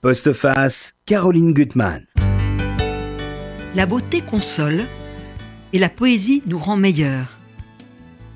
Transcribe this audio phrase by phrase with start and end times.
[0.00, 2.06] Postface, Caroline Gutmann.
[3.74, 4.82] La beauté console
[5.72, 7.36] et la poésie nous rend meilleurs.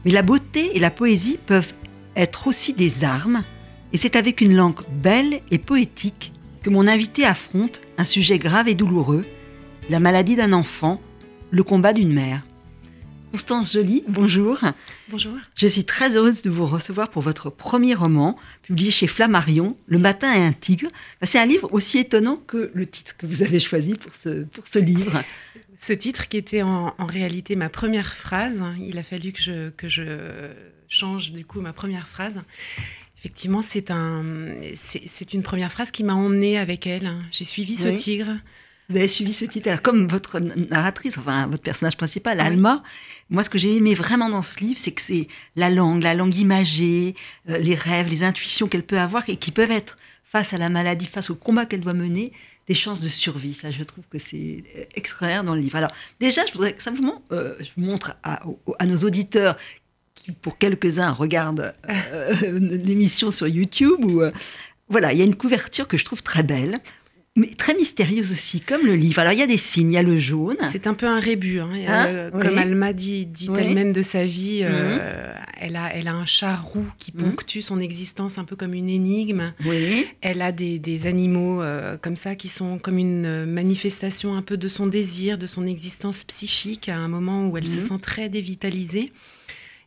[0.04, 1.72] Mais la beauté et la poésie peuvent
[2.17, 3.45] être aussi des armes,
[3.93, 6.33] et c'est avec une langue belle et poétique
[6.64, 9.25] que mon invité affronte un sujet grave et douloureux,
[9.89, 11.01] la maladie d'un enfant,
[11.53, 12.45] le combat d'une mère.
[13.33, 14.61] Constance Joly, bonjour.
[15.09, 15.33] Bonjour.
[15.55, 19.98] Je suis très heureuse de vous recevoir pour votre premier roman, publié chez Flammarion, Le
[19.98, 20.91] matin et un tigre.
[21.23, 24.69] C'est un livre aussi étonnant que le titre que vous avez choisi pour ce, pour
[24.69, 25.25] ce livre.
[25.80, 29.89] Ce titre qui était en, réalité ma première phrase, il a fallu que je, que
[29.89, 30.51] je
[30.91, 32.39] change du coup ma première phrase.
[33.19, 34.23] Effectivement, c'est un,
[34.77, 37.11] c'est une première phrase qui m'a emmenée avec elle.
[37.30, 38.37] J'ai suivi ce tigre.
[38.92, 39.69] Vous avez suivi ce titre.
[39.69, 42.83] Alors, comme votre narratrice, enfin votre personnage principal, Alma,
[43.30, 46.12] moi, ce que j'ai aimé vraiment dans ce livre, c'est que c'est la langue, la
[46.12, 47.14] langue imagée,
[47.48, 50.69] euh, les rêves, les intuitions qu'elle peut avoir et qui peuvent être, face à la
[50.69, 52.34] maladie, face au combat qu'elle doit mener,
[52.66, 53.55] des chances de survie.
[53.55, 55.77] Ça, je trouve que c'est euh, extraordinaire dans le livre.
[55.77, 58.42] Alors, déjà, je voudrais simplement, euh, je vous montre à,
[58.78, 59.56] à, nos auditeurs
[60.14, 61.74] qui, pour quelques-uns, regardent
[62.42, 64.05] l'émission sur YouTube.
[64.05, 64.20] Ou,
[64.91, 66.83] voilà, il y a une couverture que je trouve très belle
[67.34, 69.19] mais très mystérieuse aussi, comme le livre.
[69.20, 70.58] Alors, il y a des signes, il y a le jaune.
[70.70, 71.61] C'est un peu un rébut.
[71.61, 71.70] Hein.
[71.89, 75.02] Hein euh, comme Alma dit, dit elle-même de sa vie, euh, mhm.
[75.58, 77.22] elle, a, elle a un chat roux qui mhm.
[77.30, 79.47] ponctue son existence un peu comme une énigme.
[79.64, 80.06] Oui.
[80.20, 84.58] Elle a des, des animaux euh, comme ça qui sont comme une manifestation un peu
[84.58, 87.80] de son désir, de son existence psychique à un moment où elle se mhm.
[87.80, 89.11] sent très dévitalisée.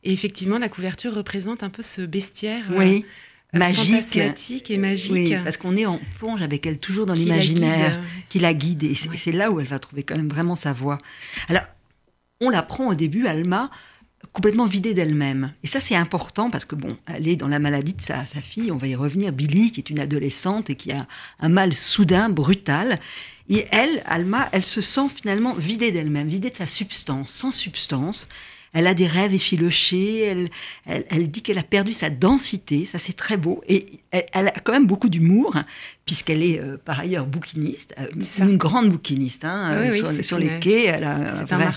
[0.04, 2.64] Et effectivement, la couverture représente un peu ce bestiaire.
[2.76, 3.06] Oui
[3.56, 4.70] magique.
[4.70, 5.12] et magique.
[5.12, 8.84] Oui, parce qu'on est en plonge avec elle toujours dans l'imaginaire, qui la guide.
[8.84, 10.98] Et c'est là où elle va trouver quand même vraiment sa voix.
[11.50, 11.64] Alors,
[12.42, 13.70] on la prend au début, Alma,
[14.34, 15.54] complètement vidée d'elle-même.
[15.64, 18.42] Et ça, c'est important parce que, bon, elle est dans la maladie de sa, sa
[18.42, 21.08] fille, on va y revenir, Billy, qui est une adolescente et qui a
[21.40, 22.96] un mal soudain, brutal.
[23.50, 28.28] Et elle, Alma, elle se sent finalement vidée d'elle-même, vidée de sa substance, sans substance
[28.76, 30.50] elle a des rêves effilochés, elle,
[30.86, 34.74] elle, dit qu'elle a perdu sa densité, ça c'est très beau, et elle, a quand
[34.74, 35.56] même beaucoup d'humour,
[36.06, 39.92] puisqu'elle est euh, par ailleurs bouquiniste, euh, une grande bouquiniste, hein, euh,
[40.22, 41.70] sur, les quais, elle a un, vrai,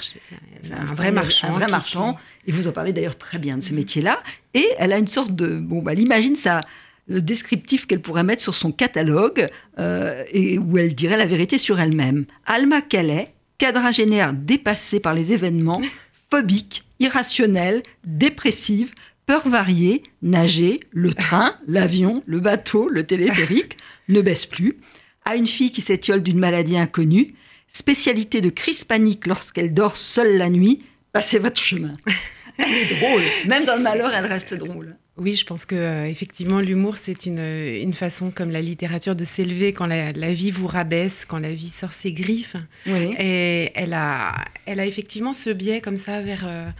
[0.72, 1.46] un, vrai, marchand.
[1.46, 2.16] Un vrai marchand,
[2.48, 4.20] et vous en parlez d'ailleurs très bien de ce métier-là,
[4.54, 5.56] et elle a une sorte de...
[5.56, 6.62] Bon, bah, elle imagine ça
[7.06, 9.46] le descriptif qu'elle pourrait mettre sur son catalogue
[9.78, 12.26] et où elle dirait la vérité sur elle-même.
[12.44, 15.80] Alma Calais, quadragénaire dépassée par les événements,
[16.30, 18.94] phobique, irrationnelle, dépressive,
[19.26, 23.76] peur variée, nager, le train, l'avion, le bateau, le téléphérique,
[24.08, 24.78] ne baisse plus,
[25.24, 27.34] à une fille qui s'étiole d'une maladie inconnue,
[27.68, 31.92] spécialité de crise panique lorsqu'elle dort seule la nuit, passez votre chemin.
[32.58, 34.96] Elle est drôle, même dans le malheur, elle reste drôle.
[35.18, 39.24] Oui, je pense que euh, effectivement l'humour c'est une, une, façon comme la littérature de
[39.24, 42.54] s'élever quand la, vie vous rabaisse, quand la vie sort ses griffes.
[42.86, 43.16] Oui.
[43.18, 46.70] Et elle a, elle a effectivement ce biais comme ça vers euh,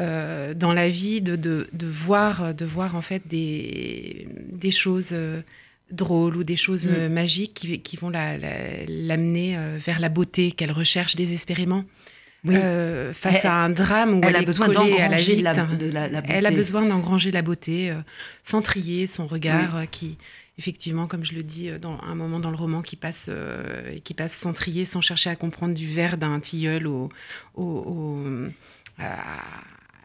[0.00, 5.14] euh, dans la vie de, de, de, voir, de voir en fait des, des choses
[5.92, 7.08] drôles ou des choses mm.
[7.08, 11.84] magiques qui, qui vont l'amener vers la beauté qu'elle recherche désespérément.
[12.46, 16.26] Euh, face à un drame où elle, a besoin d'engranger la, de la, beauté.
[16.28, 17.94] Elle a besoin d'engranger la beauté, euh,
[18.42, 20.18] sans trier son regard euh, qui,
[20.58, 23.30] effectivement, comme je le dis dans un moment dans le roman, qui passe,
[24.04, 27.08] qui passe sans trier, sans chercher à comprendre du verre d'un tilleul au,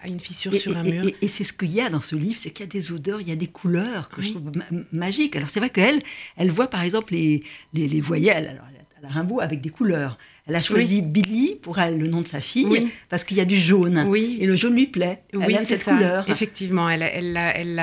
[0.01, 1.03] à une fissure sur un mur.
[1.21, 3.19] Et, c'est ce qu'il y a dans ce livre, c'est qu'il y a des odeurs,
[3.19, 4.51] il y a des couleurs que je trouve
[4.93, 5.35] magiques.
[5.35, 6.01] Alors c'est vrai qu'elle,
[6.37, 8.47] elle voit par exemple les, les, les voyelles.
[8.47, 8.63] Alors,
[8.97, 10.17] elle a Rimbaud avec des couleurs.
[10.49, 13.45] Elle a choisi Billy pour elle, le nom de sa fille, parce qu'il y a
[13.45, 14.05] du jaune.
[14.07, 14.37] Oui.
[14.41, 15.21] Et le jaune lui plaît.
[15.31, 15.93] Elle oui, aime cette ça.
[15.93, 16.27] couleur.
[16.27, 17.79] Effectivement, elle, elle, l'a, elle,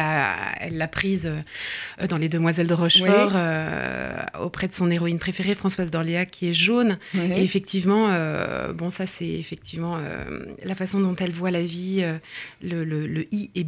[0.61, 5.91] elle prise euh, dans Les Demoiselles de Rochefort, euh, auprès de son héroïne préférée, Françoise
[5.93, 6.99] d'Orléac, qui est jaune.
[7.15, 9.99] Et effectivement, euh, bon, ça, c'est effectivement
[10.65, 12.05] la façon dont elle voit la vie.
[12.63, 13.67] Le, le, le, i est,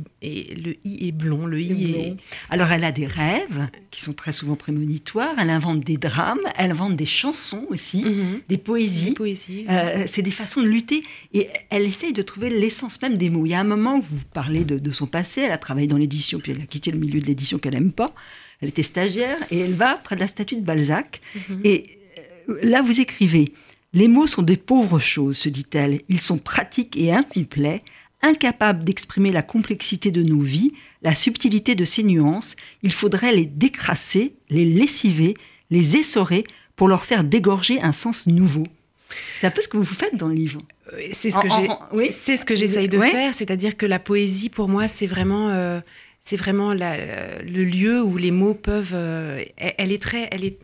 [0.58, 1.46] le i est blond.
[1.46, 2.16] Le i est...
[2.50, 5.34] Alors, elle a des rêves qui sont très souvent prémonitoires.
[5.38, 6.40] Elle invente des drames.
[6.56, 8.40] Elle invente des chansons aussi, mhm.
[8.48, 9.66] des poésies poésie.
[9.68, 11.02] Euh, c'est des façons de lutter.
[11.32, 13.46] Et elle essaye de trouver l'essence même des mots.
[13.46, 15.42] Il y a un moment où vous parlez de, son passé.
[15.42, 17.92] Elle a travaillé dans l'édition, puis elle a quitté le milieu de l'édition qu'elle n'aime
[17.92, 18.14] pas.
[18.60, 21.20] Elle était stagiaire et elle va près de la statue de Balzac.
[21.48, 21.60] Mhm.
[21.64, 21.98] Et
[22.48, 23.52] euh, là, vous écrivez
[23.92, 26.00] Les mots sont des pauvres choses, se dit-elle.
[26.08, 27.82] Ils sont pratiques et incomplets,
[28.22, 32.56] incapables d'exprimer la complexité de nos vies, la subtilité de ces nuances.
[32.82, 35.34] Il faudrait les décrasser, les lessiver,
[35.70, 36.44] les essorer
[36.76, 38.64] pour leur faire dégorger un sens nouveau.
[39.40, 40.60] C'est un peu ce que vous faites dans le livre.
[40.92, 41.68] Euh, c'est ce que j'ai.
[41.92, 42.10] Oui.
[42.18, 45.80] C'est ce que j'essaye de faire, c'est-à-dire que la poésie, pour moi, c'est vraiment, euh,
[46.22, 48.92] c'est vraiment la, le lieu où les mots peuvent.
[48.94, 50.58] Euh, elle est très, elle est,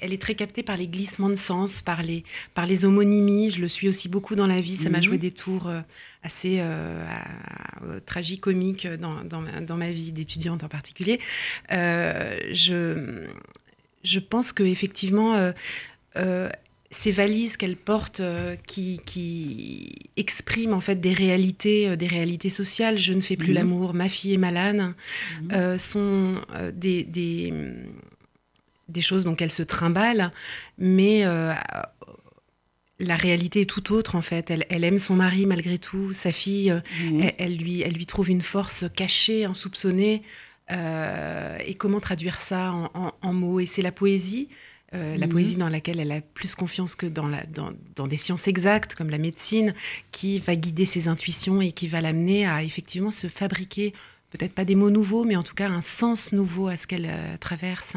[0.00, 2.24] elle est très captée par les glissements de sens, par les,
[2.54, 3.50] par les homonymies.
[3.50, 4.76] Je le suis aussi beaucoup dans la vie.
[4.76, 5.04] Ça m'a mhm.
[5.04, 5.70] joué des tours
[6.22, 6.62] assez
[8.06, 11.20] tragicomiques dans, dans, dans, ma vie d'étudiante en particulier.
[11.70, 13.26] je,
[14.04, 15.52] je pense qu'effectivement,
[16.90, 22.48] ces valises qu'elle porte euh, qui, qui, expriment en fait des réalités, euh, des réalités
[22.48, 22.96] sociales.
[22.96, 23.54] Je ne fais plus mhm.
[23.54, 25.52] l'amour, ma fille est malade, mhm.
[25.52, 26.40] euh, sont
[26.72, 27.52] des, des,
[28.88, 30.32] des, choses dont elle se trimballe,
[30.78, 31.24] mais
[33.00, 34.50] la réalité est tout autre en fait.
[34.50, 36.74] Elle, elle, aime son mari malgré tout, sa fille,
[37.38, 40.22] elle, lui, elle lui trouve une force cachée, insoupçonnée.
[40.70, 43.60] et comment traduire ça en, en mots?
[43.60, 44.48] Et c'est la poésie
[44.94, 45.32] euh, la mhm.
[45.32, 49.10] poésie dans laquelle elle a plus confiance que dans, la, dans, des sciences exactes comme
[49.10, 49.74] la médecine,
[50.12, 53.92] qui va guider ses intuitions et qui va l'amener à effectivement se fabriquer,
[54.30, 57.06] peut-être pas des mots nouveaux, mais en tout cas un sens nouveau à ce qu'elle
[57.06, 57.94] euh, traverse.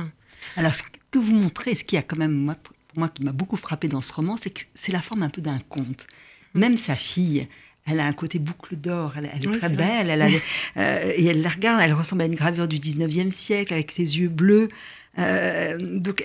[0.58, 3.32] Alors, ce que vous montrez, ce qui a quand même, moi, pour moi, qui m'a
[3.32, 6.08] beaucoup frappé dans ce roman, c'est que c'est la forme un peu d'un conte.
[6.54, 7.48] Même sa fille,
[7.86, 10.22] elle a un côté boucle d'or, elle, est très belle, elle
[10.78, 14.20] euh, et elle la regarde, elle ressemble à une gravure du 19e siècle avec ses
[14.20, 14.70] yeux bleus.
[15.20, 16.24] Euh, donc,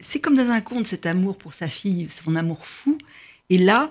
[0.00, 2.98] c'est comme dans un conte, cet amour pour sa fille, son amour fou.
[3.50, 3.90] Et là,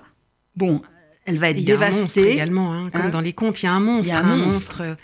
[0.56, 0.82] bon,
[1.26, 2.32] elle va être dévastée.
[2.32, 4.96] également, hein, comme hein dans les contes, il y a un monstre, un, monstre,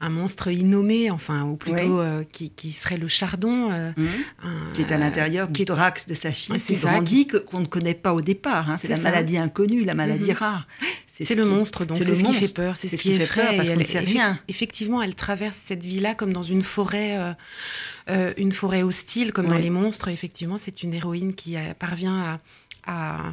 [0.00, 4.72] un monstre innommé, enfin, ou plutôt euh, qui, serait le chardon, euh, mmh.
[4.74, 8.12] qui est à l'intérieur du thorax de sa fille, qui grandit, qu'on ne connaît pas
[8.12, 8.70] au départ.
[8.70, 8.76] Hein.
[8.76, 10.36] c'est la maladie inconnue, la maladie mmh.
[10.36, 10.66] rare.
[11.06, 13.70] C'est le monstre, donc c'est ce qui fait peur, c'est ce, qui, fait peur parce
[13.70, 14.38] qu'on ne sait rien.
[14.48, 17.34] Effectivement, elle traverse cette vie-là comme dans une forêt.
[18.10, 20.08] Euh, une forêt hostile, comme dans les monstres.
[20.08, 22.38] Effectivement, c'est une héroïne qui parvient
[22.86, 23.30] à, euh,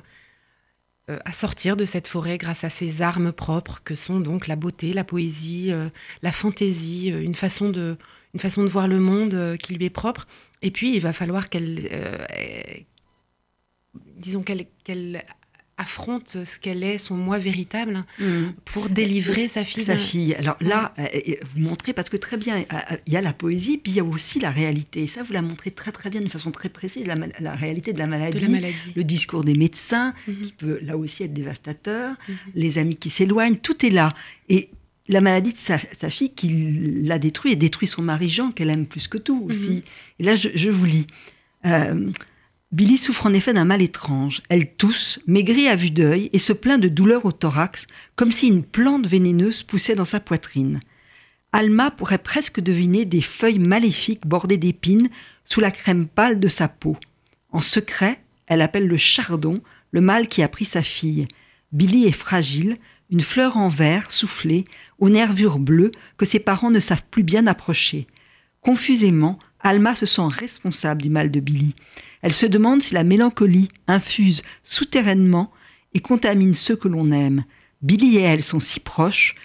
[1.25, 4.93] à, sortir de cette forêt grâce à ses armes propres, que sont donc la beauté,
[4.93, 5.89] la poésie, euh,
[6.21, 7.97] la fantaisie, une façon de
[8.33, 10.25] une façon de voir le monde qui lui est propre.
[10.61, 11.89] Et puis, il va falloir qu'elle,
[13.93, 15.25] disons qu'elle
[15.81, 18.53] affronte ce qu'elle est, son moi véritable, hein, mm.
[18.65, 19.83] pour délivrer sa fille.
[19.83, 20.35] Sa fille.
[20.35, 23.33] Alors là, euh, euh, vous montrez, parce que très bien, euh, il y a la
[23.33, 25.03] poésie, puis il y a aussi la réalité.
[25.03, 27.99] Et ça, vous la montrez très très bien, d'une façon très précise, la, réalité de
[27.99, 28.45] la, maladie,
[28.95, 30.41] le discours des médecins, mm-hmm.
[30.41, 32.33] qui peut là aussi être dévastateur, mm-hmm.
[32.55, 34.13] les amis qui s'éloignent, tout est là.
[34.49, 34.69] Et
[35.07, 35.77] la maladie de sa,
[36.09, 39.71] fille qui l'a détruit et détruit son mari Jean, qu'elle aime plus que tout aussi.
[39.71, 40.19] Mm-hmm.
[40.19, 41.07] Et là, je, vous lis.
[42.71, 44.41] Billy souffre en effet d'un mal étrange.
[44.47, 47.85] Elle tousse, maigrit à vue d'œil et se plaint de douleurs au thorax,
[48.15, 50.79] comme si une plante vénéneuse poussait dans sa poitrine.
[51.51, 55.09] Alma pourrait presque deviner des feuilles maléfiques bordées d'épines
[55.43, 56.95] sous la crème pâle de sa peau.
[57.51, 59.55] En secret, elle appelle le chardon
[59.91, 61.27] le mal qui a pris sa fille.
[61.73, 62.77] Billy est fragile,
[63.09, 64.63] une fleur en verre soufflée,
[64.97, 68.07] aux nervures bleues que ses parents ne savent plus bien approcher.
[68.61, 71.75] Confusément, Alma se sent responsable du mal de Billy.
[72.21, 75.51] Elle se demande si la mélancolie infuse souterrainement
[75.93, 77.43] et contamine ceux que l'on aime.
[77.81, 79.35] Billy et elle sont si proches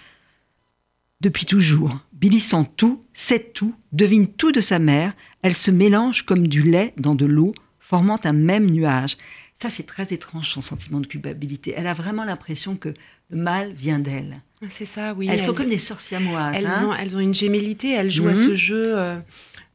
[1.21, 1.99] depuis toujours.
[2.13, 5.13] Billy sent tout, sait tout, devine tout de sa mère.
[5.41, 9.17] Elle se mélange comme du lait dans de l'eau, formant un même nuage.
[9.53, 11.73] Ça, c'est très étrange, son sentiment de culpabilité.
[11.75, 12.93] Elle a vraiment l'impression que
[13.29, 14.35] le mal vient d'elle.
[14.69, 15.27] C'est ça, oui.
[15.29, 16.21] Elles, sont comme des sorcières
[16.53, 16.87] Elles, hein.
[16.87, 18.49] ont, elles ont une gémellité, elles jouent à mhm.
[18.49, 18.97] ce jeu.
[18.97, 19.19] Euh,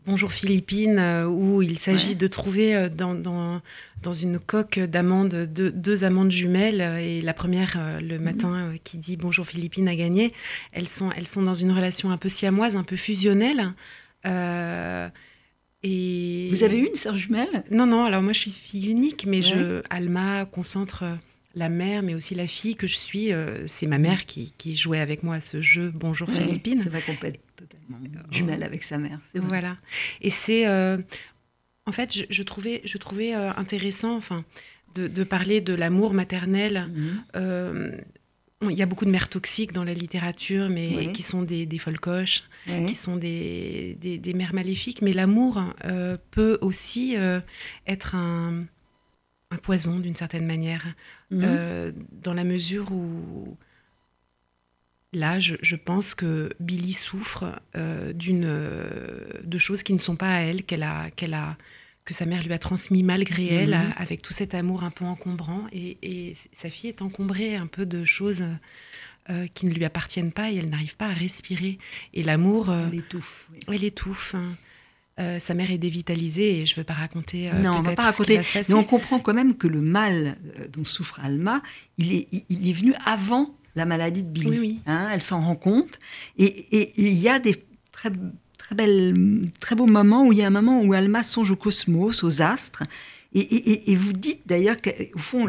[0.04, 3.62] Bonjour Philippines, euh, où il s'agit de trouver euh, dans, dans,
[4.12, 6.80] une coque d'amandes deux, amandes jumelles.
[7.00, 8.24] Et la première, euh, le mhm.
[8.24, 10.32] matin, qui dit Bonjour Philippines a gagné.
[10.72, 13.74] Elles sont, elles sont dans une relation un peu siamoise, un peu fusionnelle.
[14.24, 16.48] et...
[16.50, 17.62] Vous avez une sœur jumelle?
[17.70, 21.04] Non, non, alors moi je suis fille unique, mais je, Alma concentre
[21.54, 23.30] la mère, mais aussi la fille que je suis.
[23.66, 26.80] c'est ma mère qui, qui, jouait avec moi à ce jeu Bonjour Philippines.
[26.82, 27.38] C'est peut totalement
[28.30, 29.20] jumelle avec sa mère.
[29.34, 29.76] Voilà.
[30.20, 30.66] Et c'est.
[30.66, 30.98] Euh,
[31.84, 34.44] en fait, je, trouvais, je trouvais euh, intéressant enfin,
[34.94, 36.88] de, parler de l'amour maternel.
[36.92, 37.24] Mhm.
[37.36, 37.96] Euh,
[38.70, 41.78] il y a beaucoup de mères toxiques dans la littérature, mais qui sont des, des
[41.78, 42.44] folcoches,
[42.86, 45.02] qui sont des, des, mères maléfiques.
[45.02, 45.60] Mais l'amour
[46.30, 47.16] peut aussi
[47.88, 48.64] être un,
[49.50, 50.86] un poison d'une certaine manière,
[51.32, 51.92] mhm.
[52.12, 53.56] dans la mesure où
[55.14, 60.36] Là, je, pense que Billy souffre euh, d'une euh, de choses qui ne sont pas
[60.36, 61.58] à elle, qu'elle a, qu'elle a,
[62.06, 63.92] que sa mère lui a transmis malgré elle, mhm.
[63.98, 65.66] avec tout cet amour un peu encombrant.
[65.70, 68.42] Et, sa fille est encombrée un peu de choses
[69.28, 71.78] euh, qui ne lui appartiennent pas et elle n'arrive pas à respirer.
[72.14, 73.50] Et l'amour, elle étouffe.
[73.68, 74.34] Elle étouffe.
[74.34, 74.56] Hein.
[75.40, 77.50] sa mère est dévitalisée et je ne veux pas raconter.
[77.62, 78.40] non, on ne va pas raconter.
[78.66, 80.38] Mais on comprend quand même que le mal
[80.72, 81.62] dont souffre Alma,
[81.98, 84.80] il est, il est venu avant la maladie de Billy.
[84.86, 85.98] Hein, elle s'en rend compte.
[86.38, 87.56] Et il y a des
[87.92, 88.10] très,
[88.58, 89.14] très, belle,
[89.60, 92.42] très beau moment où il y a un moment où Alma songe au cosmos, aux
[92.42, 92.82] astres.
[93.34, 95.48] Et, vous dites d'ailleurs qu'au fond,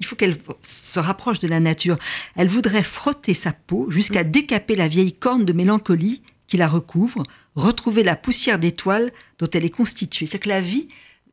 [0.00, 1.96] il faut qu'elle se rapproche de la nature.
[2.34, 7.22] Elle voudrait frotter sa peau jusqu'à décaper la vieille corne de mélancolie qui la recouvre,
[7.54, 10.26] retrouver la poussière d'étoiles dont elle est constituée.
[10.26, 10.88] C'est que la vie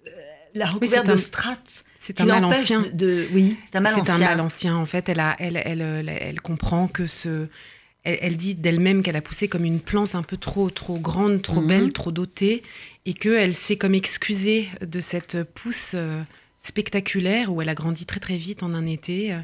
[0.06, 0.12] euh,
[0.54, 1.84] la recouvert de strates.
[2.08, 2.86] C'est un mal ancien.
[2.94, 4.16] De, oui, c'est un mal ancien.
[4.16, 4.76] C'est un mal ancien.
[4.78, 7.48] En fait, elle, a, elle, elle, elle, comprend que ce.
[8.04, 11.60] Elle, dit d'elle-même qu'elle a poussé comme une plante un peu trop, trop grande, trop
[11.60, 11.68] mhm.
[11.68, 12.64] belle, trop dotée,
[13.06, 15.92] et qu'elle s'est comme excusée de cette pousse.
[15.96, 16.22] Euh,
[16.60, 19.40] spectaculaire où elle a grandi très très vite en un été euh,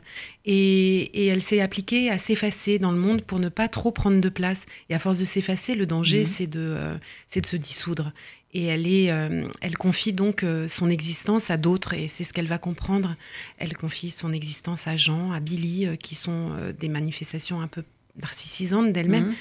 [0.46, 4.29] et, elle s'est appliquée à s'effacer dans le monde pour ne pas trop prendre de
[4.29, 4.65] place.
[4.89, 6.25] Et à force de s'effacer, le danger mhm.
[6.25, 6.98] c'est de, euh,
[7.29, 8.12] c'est de se dissoudre.
[8.53, 12.48] Et elle, est, euh, elle confie donc son existence à d'autres et c'est ce qu'elle
[12.48, 13.15] va comprendre.
[13.57, 17.83] Elle confie son existence à Jean, à Billy, qui sont des manifestations un peu
[18.15, 19.29] narcissisantes d'elle-même.
[19.29, 19.36] Mhm.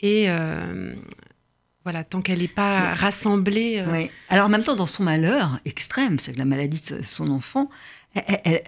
[0.00, 0.28] Et
[1.88, 3.78] voilà, tant qu'elle n'est pas rassemblée.
[3.78, 4.06] Euh.
[4.28, 7.70] Alors en même temps, dans son malheur extrême, c'est la maladie de son enfant,
[8.14, 8.62] elle, elle,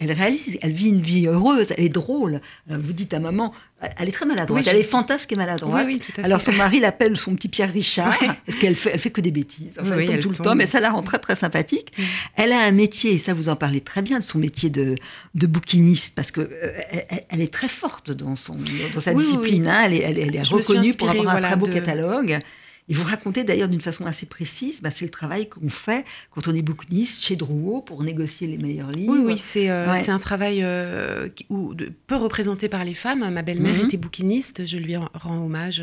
[0.00, 2.40] réalise, elle vit une vie heureuse, elle est drôle.
[2.66, 3.52] vous dites à maman,
[3.98, 5.88] elle est très maladroite, elle est fantasque et maladroite.
[6.22, 9.30] Alors son mari l'appelle son petit Pierre Richard, parce qu'elle fait, elle fait que des
[9.30, 11.92] bêtises, en fait, tout, le temps, mais ça la rend très très sympathique.
[11.98, 12.02] Mm.
[12.36, 14.96] Elle a un métier, et ça vous en parlez très bien, de son métier de,
[15.34, 16.72] de bouquiniste, parce que euh,
[17.28, 18.56] elle, est très forte dans, son,
[18.94, 19.82] dans sa discipline, hein.
[19.86, 22.38] elle, est, elle, est reconnue pour avoir un très beau catalogue.
[22.88, 26.48] Et vous racontez d'ailleurs d'une façon assez précise, bah, c'est le travail qu'on fait quand
[26.48, 29.12] on est bouquiniste chez Drouot pour négocier les meilleurs livres.
[29.12, 31.28] Oui, oui, c'est euh, un travail euh,
[32.06, 33.30] peu représenté par les femmes.
[33.30, 33.86] Ma belle-mère mhm.
[33.86, 35.82] était bouquiniste, je lui rends hommage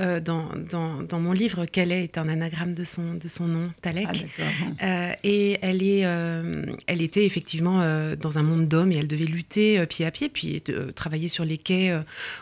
[0.00, 1.66] euh, dans, dans, dans, mon livre.
[1.70, 4.26] Quel est un anagramme de son, de son nom, Talek.
[4.80, 6.00] Ah, et elle, est,
[6.86, 7.80] elle était effectivement
[8.16, 10.62] dans un monde d'hommes et elle devait lutter pied à pied, puis
[10.94, 11.92] travailler sur les quais,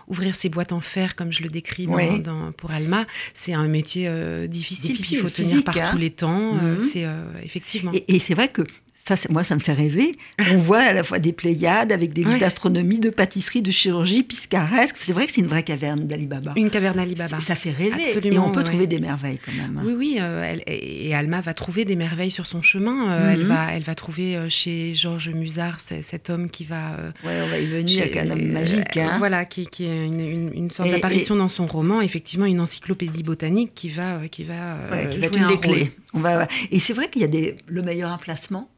[0.08, 3.06] ouvrir ses boîtes en fer, comme je le décris dans, pour Alma.
[3.34, 5.96] C'est un métier euh, difficile, il faut tenir par tous hein.
[5.98, 6.56] les temps.
[6.56, 6.88] Euh, mhm.
[6.92, 7.92] c'est euh, effectivement.
[8.08, 8.62] Et, c'est vrai que
[9.06, 10.16] ça, moi, ça me fait rêver.
[10.52, 14.22] On voit à la fois des Pléiades avec des livres d'astronomie, de pâtisserie, de chirurgie,
[14.22, 14.96] piscaresque.
[15.00, 16.52] C'est vrai que c'est une vraie caverne d'Alibaba.
[16.56, 17.40] Une caverne d'Alibaba.
[17.40, 18.02] Ça fait rêver.
[18.06, 19.78] Absolument, et on peut trouver des merveilles quand même.
[19.78, 19.82] Hein.
[19.84, 20.18] Oui, oui.
[20.18, 23.30] elle, et Alma va trouver des merveilles sur son chemin.
[23.32, 23.46] elle, mhm.
[23.46, 26.92] va, elle va trouver chez Georges Musard cet homme qui va.
[27.24, 28.96] oui, on va y venir avec un homme magique.
[28.96, 29.16] Hein.
[29.18, 32.00] voilà, qui, qui est une, une, sorte d'apparition dans son roman.
[32.00, 34.76] Effectivement, une encyclopédie botanique qui va, qui va,
[35.10, 35.90] qui va un clés.
[36.12, 38.68] On va, et c'est vrai qu'il y a des, le meilleur emplacement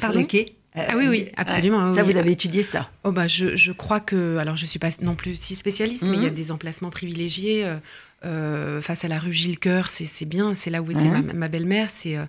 [0.00, 0.26] Pardon
[0.74, 1.92] ah oui, oui, absolument.
[1.92, 2.90] ça, vous avez étudié ça?
[3.04, 6.02] Oh bah, je, je, crois que, alors je ne suis pas non plus si spécialiste,
[6.02, 6.34] mais il y a mhm.
[6.34, 7.64] des emplacements privilégiés.
[7.64, 7.76] Euh,
[8.24, 11.32] euh, face à la rue Gilles Coeur, c'est bien, c'est là où était mhm.
[11.32, 11.90] ma, belle-mère.
[11.92, 12.24] C'est euh,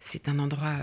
[0.00, 0.74] c'est un endroit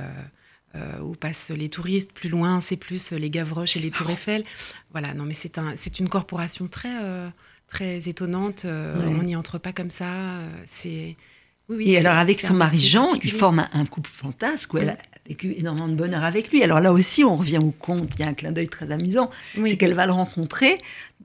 [1.01, 2.13] où passent les touristes.
[2.13, 4.45] Plus loin, c'est plus les Gavroches et les Tours Eiffel.
[4.91, 6.95] Voilà, non, mais c'est un, une corporation très,
[7.67, 8.65] très étonnante.
[8.65, 10.39] On n'y entre pas comme ça.
[10.65, 11.17] c'est.
[11.71, 14.97] Oui, et alors avec son mari Jean, ils forment un, couple fantasque où elle,
[15.27, 16.63] vécu énormément de bonheur avec lui.
[16.63, 18.09] Alors là aussi, on revient au conte.
[18.15, 19.29] Il y a un clin d'œil très amusant.
[19.55, 20.77] C'est qu'elle va le rencontrer.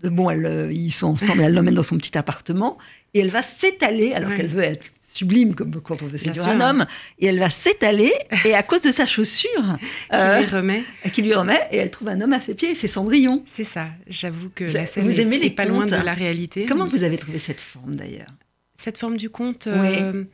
[0.04, 2.78] Bon, elle, euh, ils sont ensemble, elle l'emmène dans son petit appartement
[3.14, 6.60] et elle va s'étaler, alors qu'elle veut être sublime comme quand on veut séduire un
[6.60, 6.86] homme,
[7.18, 8.12] et elle va s'étaler,
[8.44, 9.48] et à cause de sa chaussure,
[10.10, 10.84] qui, lui euh, remet.
[11.12, 13.42] qui lui remet, et elle trouve un homme à ses pieds, c'est Cendrillon.
[13.46, 16.66] C'est ça, j'avoue que la scène vous aimez les pas loin de la réalité.
[16.66, 18.28] Comment vous avez trouvé cette forme d'ailleurs?
[18.76, 20.24] Cette forme du conte, euh,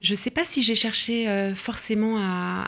[0.00, 2.66] je ne sais pas si j'ai cherché forcément à,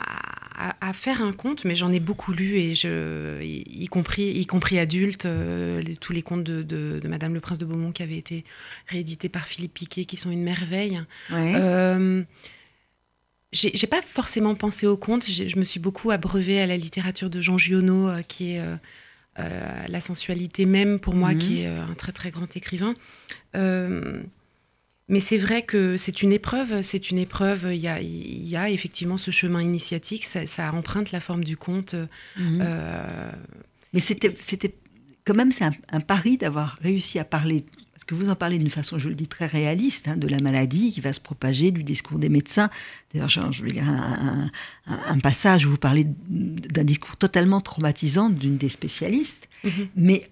[0.56, 4.78] à, faire un conte, mais j'en ai beaucoup lu, et je, y, compris, y compris
[4.78, 8.44] adulte, euh, tous les contes de, de, Madame le Prince de Beaumont qui avaient été
[8.86, 11.00] réédités par Philippe Piquet, qui sont une merveille.
[11.32, 12.22] Euh,
[13.52, 17.40] j'ai pas forcément pensé aux contes, je me suis beaucoup abreuvée à la littérature de
[17.40, 18.62] Jean Giono, euh, qui est
[19.36, 21.58] la sensualité même pour moi, qui mhm.
[21.58, 22.94] est un très très grand écrivain.
[25.08, 27.68] Mais c'est vrai que c'est une épreuve, c'est une épreuve.
[27.72, 31.56] Il y a, il y a effectivement ce chemin initiatique, ça, emprunte la forme du
[31.56, 31.94] conte.
[32.36, 32.60] Mhm.
[32.62, 33.30] Euh,
[33.92, 34.74] Mais c'était, c'était
[35.24, 38.70] quand même c'est un, pari d'avoir réussi à parler, parce que vous en parlez d'une
[38.70, 41.82] façon, je le dis, très réaliste, hein, de la maladie qui va se propager, du
[41.82, 42.70] discours des médecins.
[43.12, 43.88] D'ailleurs, je, vais lire
[44.86, 49.88] un, passage où vous parlez d'un discours totalement traumatisant d'une des spécialistes, mhm.
[49.96, 50.30] mais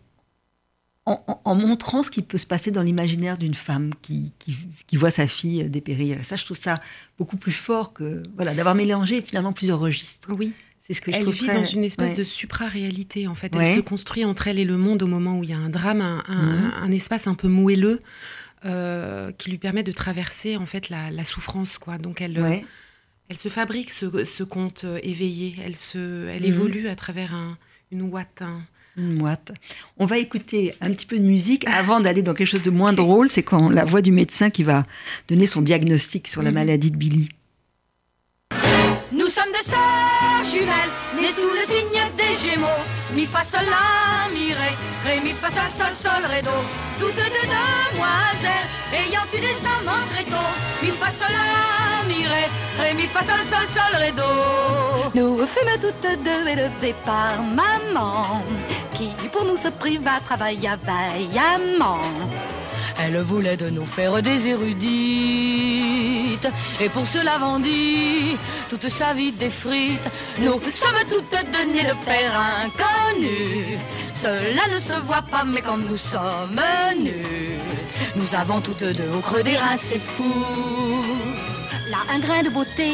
[1.05, 5.27] en, montrant ce qui peut se passer dans l'imaginaire d'une femme qui, qui, voit sa
[5.27, 6.25] fille dépérir.
[6.25, 6.81] ça, je trouve ça
[7.19, 10.29] beaucoup plus fort que voilà d'avoir mélangé finalement plusieurs registres.
[10.39, 10.53] Oui.
[10.83, 13.55] C'est ce que elle je vit dans une espèce de supra-réalité, en fait.
[13.55, 15.71] Elle se construit entre elle et le monde au moment où il y a un
[15.71, 16.93] drame, un, un, mhm.
[16.93, 18.03] espace un peu moelleux
[18.65, 21.99] euh, qui lui permet de traverser, en fait, la, souffrance, quoi.
[21.99, 22.57] Donc, elle, euh,
[23.29, 25.55] elle se fabrique ce, ce conte euh, éveillé.
[25.65, 26.49] Elle, se, elle mhm.
[26.49, 27.59] évolue à travers un,
[27.93, 28.43] une ouate,
[28.97, 29.53] moite.
[29.99, 32.93] On va écouter un petit peu de musique avant d'aller dans quelque chose de moins
[32.93, 33.29] drôle.
[33.29, 34.85] C'est quand la voix du médecin qui va
[35.29, 37.29] donner son diagnostic sur la maladie de Billy.
[39.13, 42.83] Nous sommes de sœurs jumelles, nées sous le signe des Gémeaux.
[43.15, 44.73] Mi fa sol la mi ré,
[45.05, 46.51] ré mi fa sol sol sol ré do.
[46.99, 50.53] Toutes deux demoiselles, ayant eu des amants très tôt.
[50.83, 52.45] Mi fa sol la mi ré,
[52.79, 54.23] ré mi fa sol sol sol ré do.
[55.15, 58.43] Nous fûmes toutes deux élevées par maman,
[59.33, 61.99] pour nous se priva travailla vaillamment.
[62.99, 64.83] Elle voulait de nous faire des érudites.
[66.81, 68.37] Et pour cela vendit
[68.69, 70.09] toute sa vie des frites.
[70.39, 73.79] Nous sommes toutes données de père inconnu.
[74.15, 76.61] Cela ne se voit pas, mais quand nous sommes
[76.99, 77.59] nus,
[78.17, 80.33] nous avons toutes deux au creux des reins, c'est fou.
[81.91, 82.93] Là, un grain de beauté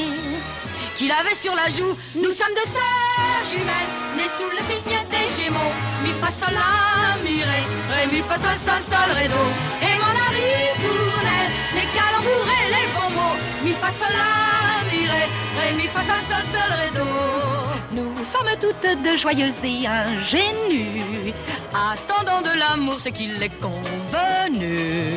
[0.97, 1.97] qu'il avait sur la joue.
[2.15, 5.08] Nous sommes deux sœurs jumelles, nées sous le signe
[5.49, 9.25] Mi fa sol la mi ré, ré mi fa sol sol sol ré.
[9.25, 10.51] Et mon mari
[10.83, 13.37] tournait les calembours et les bons mots.
[13.65, 15.25] Mi fa sol la mi ré,
[15.59, 17.68] ré mi fa sol sol sol ré.
[17.99, 21.33] Nous sommes toutes deux joyeuses et ingénues,
[21.73, 25.11] attendant de l'amour ce qu'il est convenu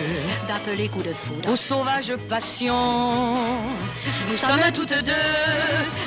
[0.47, 3.35] d'appeler coup de foudre aux sauvages passions.
[4.29, 5.27] Nous sommes toutes deux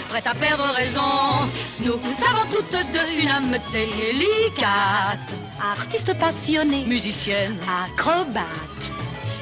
[0.09, 1.49] prêtes à perdre raison.
[1.81, 5.31] Nous avons toutes deux une âme délicate,
[5.63, 8.85] artiste passionné, musicienne, acrobate,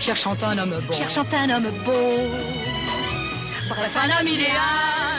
[0.00, 2.18] cherchant un homme beau, cherchant un homme beau.
[3.68, 5.11] Bref, un homme idéal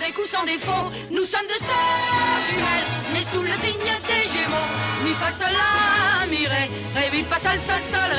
[0.00, 0.90] avec ou sans défaut.
[1.10, 4.68] Nous sommes deux sœurs jumelles, mais sous le signe des Gémeaux.
[5.04, 8.10] Mi fa sol la mi ré, ré mi sol sol sol.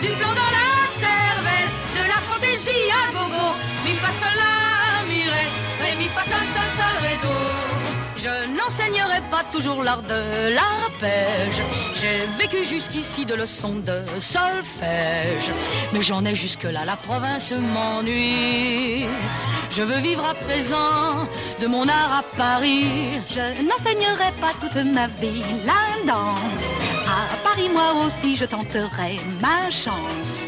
[0.00, 3.54] Du plomb dans la cervelle, de la fantaisie à gogo.
[3.84, 5.44] Mi fa sol la mi ré,
[5.82, 7.77] ré mi fa sol sol sol.
[8.18, 11.62] Je n'enseignerai pas toujours l'art de l'arpège.
[11.94, 15.52] J'ai vécu jusqu'ici de leçons de solfège.
[15.92, 19.06] Mais j'en ai jusque-là, la province m'ennuie.
[19.70, 21.28] Je veux vivre à présent
[21.60, 23.20] de mon art à Paris.
[23.28, 26.64] Je n'enseignerai pas toute ma vie la danse.
[27.06, 30.46] À Paris, moi aussi, je tenterai ma chance.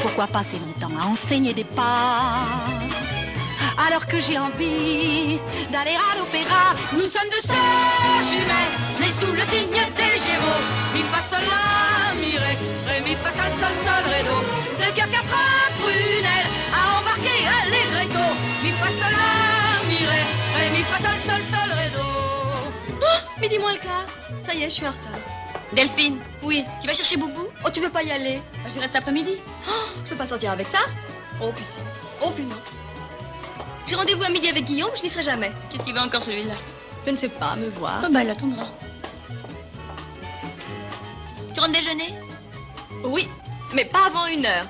[0.00, 2.46] Pourquoi passer mon temps à enseigner des pas?
[3.78, 5.38] Alors que j'ai envie
[5.72, 6.74] d'aller à l'opéra.
[6.92, 10.64] Nous sommes deux sœurs jumelles, nées sous le signe des Gémeaux.
[10.94, 12.56] Mi fa sol la mi ré,
[12.86, 14.36] ré mi fa sol sol sol ré do.
[14.78, 18.24] De cœur quatre prunelles à embarquer allegretto.
[18.62, 20.22] Mi fa sol la mi ré,
[20.56, 22.04] ré mi fa sol sol sol ré do.
[23.02, 24.06] Oh, midi moins le quart.
[24.46, 25.20] Ça y est, je suis en retard.
[25.72, 26.64] Delphine Oui.
[26.80, 27.46] Tu vas chercher Boubou?
[27.64, 28.42] Oh, tu veux pas y aller?
[28.64, 29.36] Bah, Je reste après-midi.
[29.68, 29.72] Oh,
[30.04, 30.80] je peux pas sortir avec ça?
[31.40, 31.78] Oh, puis si.
[32.22, 32.56] Oh, puis non.
[33.90, 35.50] J'ai rendez-vous à midi avec Guillaume, je n'y serai jamais.
[35.68, 36.54] Qu'est-ce qu'il veut encore celui-là?
[37.04, 38.00] Je ne sais pas, me voir.
[38.04, 38.66] Oh bah il attendra.
[41.52, 42.14] Tu rentres déjeuner?
[43.02, 43.28] Oui,
[43.74, 44.66] mais pas avant une heure.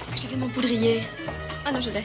[0.00, 1.04] Est-ce que j'ai fait mon poudrier?
[1.64, 2.04] Ah non, je l'ai.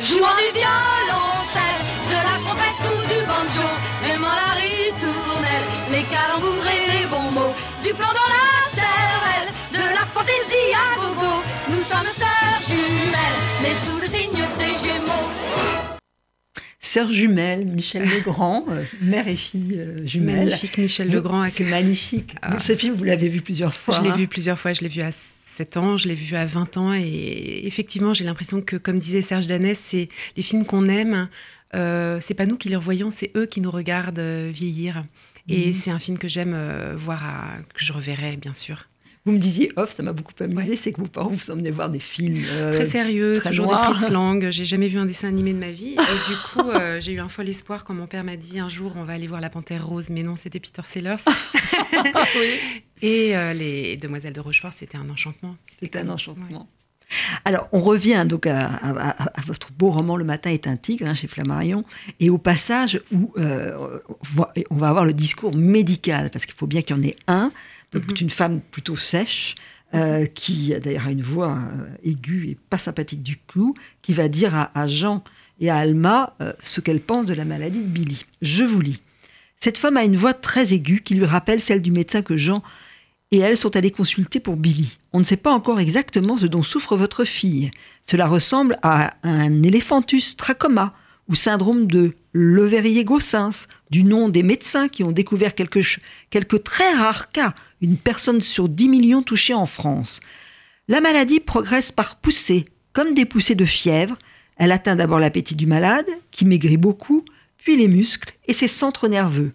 [0.00, 3.68] Jouant du violoncelle, de la trompette ou du banjo,
[4.10, 8.89] aimant la ritournelle, les calembours et les bons mots, du plomb dans la la
[10.10, 11.42] fantaisie à gogo.
[11.70, 15.28] Nous sommes sœurs jumelles, mais sous le signe des Gémeaux.
[16.80, 20.46] Sœurs jumelles, Michel Legrand, euh, mère et fille euh, jumelles.
[20.46, 21.48] Magnifique Michel Legrand.
[21.48, 22.34] C'est magnifique.
[22.42, 22.58] Ah.
[22.58, 23.94] Ce film, vous l'avez vu plusieurs fois.
[23.96, 24.16] Je l'ai hein.
[24.16, 24.72] vu plusieurs fois.
[24.72, 26.92] Je l'ai vu à 7 ans, je l'ai vu à 20 ans.
[26.92, 31.28] Et effectivement, j'ai l'impression que, comme disait Serge Danès, c'est les films qu'on aime.
[31.74, 35.04] Euh, c'est pas nous qui les revoyons, c'est eux qui nous regardent euh, vieillir.
[35.48, 35.74] Et mhm.
[35.74, 36.56] c'est un film que j'aime
[36.96, 37.22] voir,
[37.74, 38.89] que je reverrai, bien sûr.
[39.26, 41.90] Vous me disiez off, ça m'a beaucoup amusé, c'est que vos parents vous emmenaient voir
[41.90, 44.50] des films euh, très sérieux, toujours des Fritz Lang.
[44.50, 45.92] J'ai jamais vu un dessin animé de ma vie.
[45.92, 48.70] Et du coup, euh, j'ai eu un fol espoir quand mon père m'a dit un
[48.70, 51.16] jour on va aller voir La Panthère Rose, mais non, c'était Peter Sellers.
[53.02, 55.56] Et euh, les Demoiselles de Rochefort, c'était un enchantement.
[55.80, 56.66] C'était un enchantement.
[57.44, 58.70] Alors, on revient donc à,
[59.46, 61.84] votre beau roman Le matin est un tigre hein, chez Flammarion,
[62.20, 66.96] et au passage où on va avoir le discours médical, parce qu'il faut bien qu'il
[66.96, 67.52] y en ait un.
[67.92, 68.16] Donc, mhm.
[68.20, 69.56] une femme plutôt sèche,
[69.92, 74.28] euh, qui d'ailleurs a une voix euh, aiguë et pas sympathique du coup, qui va
[74.28, 75.24] dire à, Jean
[75.58, 78.24] et à Alma euh, ce qu'elle pense de la maladie de Billy.
[78.40, 79.02] Je vous lis.
[79.56, 82.62] Cette femme a une voix très aiguë qui lui rappelle celle du médecin que Jean
[83.32, 84.98] et elle sont allés consulter pour Billy.
[85.12, 87.72] On ne sait pas encore exactement ce dont souffre votre fille.
[88.04, 90.94] Cela ressemble à un éléphantus trachoma
[91.30, 97.54] ou syndrome de Leverrier-Gossens, du nom des médecins qui ont découvert quelques, très rares cas,
[97.80, 100.20] une personne sur 10 millions touchée en France.
[100.88, 104.18] La maladie progresse par poussées, comme des poussées de fièvre.
[104.56, 107.24] Elle atteint d'abord l'appétit du malade, qui maigrit beaucoup,
[107.58, 109.52] puis les muscles et ses centres nerveux.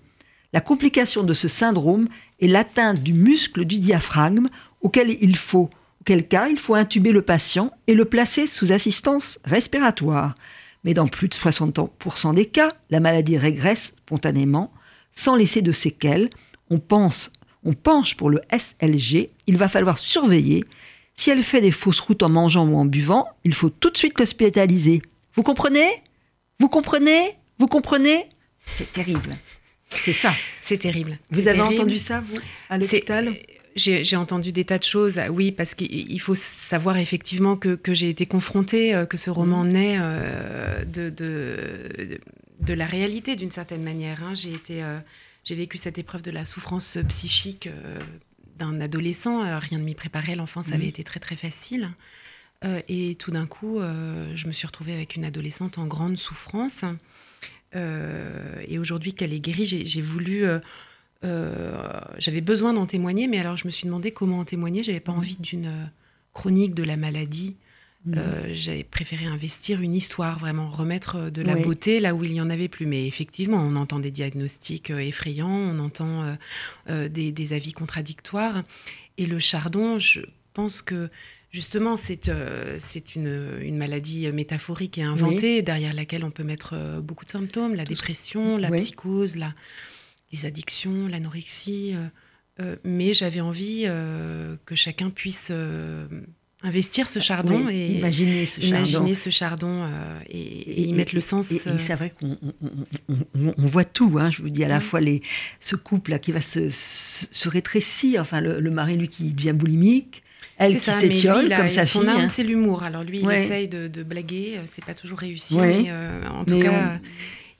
[0.53, 2.07] La complication de ce syndrome
[2.39, 4.47] est l'atteinte du muscle du diaphragme,
[4.79, 9.39] auquel il faut, auquel cas il faut intuber le patient et le placer sous assistance
[9.43, 10.35] respiratoire.
[10.85, 14.71] Mais dans plus de 60% des cas, la maladie régresse spontanément,
[15.11, 16.29] sans laisser de séquelles.
[16.69, 17.31] On pense,
[17.63, 19.31] on penche pour le SLG.
[19.47, 20.63] Il va falloir surveiller.
[21.15, 23.97] Si elle fait des fausses routes en mangeant ou en buvant, il faut tout de
[23.97, 25.01] suite l'hospitaliser.
[25.33, 25.89] Vous comprenez?
[26.59, 27.35] Vous comprenez?
[27.57, 28.29] Vous comprenez?
[28.65, 29.35] C'est terrible.
[29.89, 30.33] C'est ça.
[30.63, 31.17] C'est terrible.
[31.31, 31.75] Vous avez terrible.
[31.75, 32.37] entendu ça, vous,
[32.69, 33.35] à l'hôpital?
[33.75, 38.09] J'ai entendu des tas de choses, oui, parce qu'il faut savoir effectivement que, que j'ai
[38.09, 39.69] été confrontée, euh, que ce roman Mhm.
[39.73, 42.19] naît euh, de, de,
[42.61, 44.23] de la réalité d'une certaine manière.
[44.23, 44.33] hein.
[44.33, 44.97] J'ai été, euh,
[45.43, 47.99] j'ai vécu cette épreuve de la souffrance psychique euh,
[48.57, 49.41] d'un adolescent.
[49.59, 50.89] Rien ne m'y préparait, l'enfance avait Mhm.
[50.89, 51.89] été très très facile.
[52.87, 53.79] Et tout d'un coup,
[54.33, 56.81] je me suis retrouvée avec une adolescente en grande souffrance.
[57.75, 60.45] Et aujourd'hui qu'elle est guérie, j'ai voulu
[61.23, 64.83] j'avais besoin d'en témoigner, mais alors je me suis demandé comment en témoigner.
[64.83, 65.83] J'avais pas envie d'une euh,
[66.33, 67.55] chronique de la maladie.
[68.15, 71.63] Euh, J'avais préféré investir une histoire, vraiment remettre euh, de la Oui.
[71.63, 72.85] beauté là où il y en avait plus.
[72.85, 76.35] Mais effectivement, on entend des diagnostics euh, effrayants, on entend euh,
[76.91, 78.61] euh, des, des avis contradictoires.
[79.17, 80.19] Et le chardon, je
[80.53, 81.09] pense que
[81.51, 82.77] justement, c'est euh,
[83.15, 87.73] une, une maladie métaphorique et inventée derrière laquelle on peut mettre euh, beaucoup de symptômes,
[87.73, 88.77] la Tout dépression, la Oui.
[88.77, 89.51] psychose, la,
[90.35, 91.93] les addictions, l'anorexie.
[91.95, 92.07] euh,
[92.61, 96.07] euh, mais j'avais envie euh, que chacun puisse euh,
[96.63, 98.67] investir ce chardon Oui, et ce chardon.
[98.77, 99.89] imaginer ce chardon
[100.29, 101.51] et, et y Et- mettre le sens.
[101.51, 102.53] Et, c'est vrai qu'on on,
[103.09, 103.17] on-
[103.49, 104.17] on- on voit tout.
[104.19, 104.29] hein.
[104.31, 105.21] je vous dis à la fois les,
[105.59, 109.53] ce couple-là qui va se, se, se rétrécir, enfin le, le mari lui qui devient
[109.53, 110.23] boulimique,
[110.57, 112.09] elle qui s'étiole comme sa son fille.
[112.09, 112.27] arme, hein.
[112.29, 112.83] c'est l'humour.
[112.83, 113.43] Alors lui, il Ouais.
[113.43, 115.83] essaye de, de blaguer, c'est pas toujours réussi, Ouais.
[115.83, 115.91] mais
[116.29, 116.99] en tout Mais cas,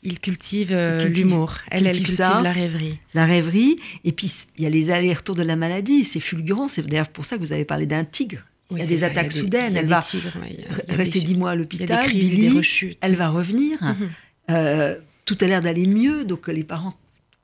[0.06, 1.56] il cultive euh, cultive- l'humour.
[1.72, 2.41] Elle, elle cultive ça.
[2.41, 2.98] la rêverie.
[3.13, 6.68] La rêverie, et puis il y a les allers-retours de la maladie, c'est fulgurant.
[6.68, 8.39] C'est d'ailleurs pour ça que vous avez parlé d'un tigre.
[8.72, 9.76] Il y a des ça, attaques a des- soudaines.
[9.78, 10.58] Elle va tigres, ouais,
[10.96, 12.08] rester dix mois à l'hôpital.
[12.10, 12.98] Billy, des rechutes.
[13.02, 13.78] elle va revenir.
[13.84, 14.10] Mhm.
[14.52, 16.96] Euh, tout a l'air d'aller mieux, donc les parents,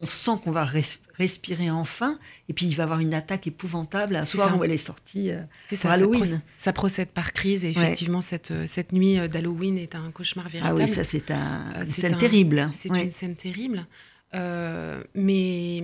[0.02, 2.18] on sent qu'on va res- respirer enfin.
[2.50, 4.56] Et puis il va avoir une attaque épouvantable un C'est soir ça.
[4.56, 5.32] où elle est sortie.
[5.32, 6.42] euh, pour ça, ça, Halloween.
[6.54, 10.46] ça procède par crise et effectivement, cette, euh, cette nuit euh, d'Halloween est un cauchemar
[10.48, 10.82] Ah véritable.
[10.82, 12.72] oui, ça c'est un, Euh, une scène un- terrible.
[12.78, 13.04] C'est Ouais.
[13.06, 13.86] une scène terrible.
[14.34, 15.84] Euh, mais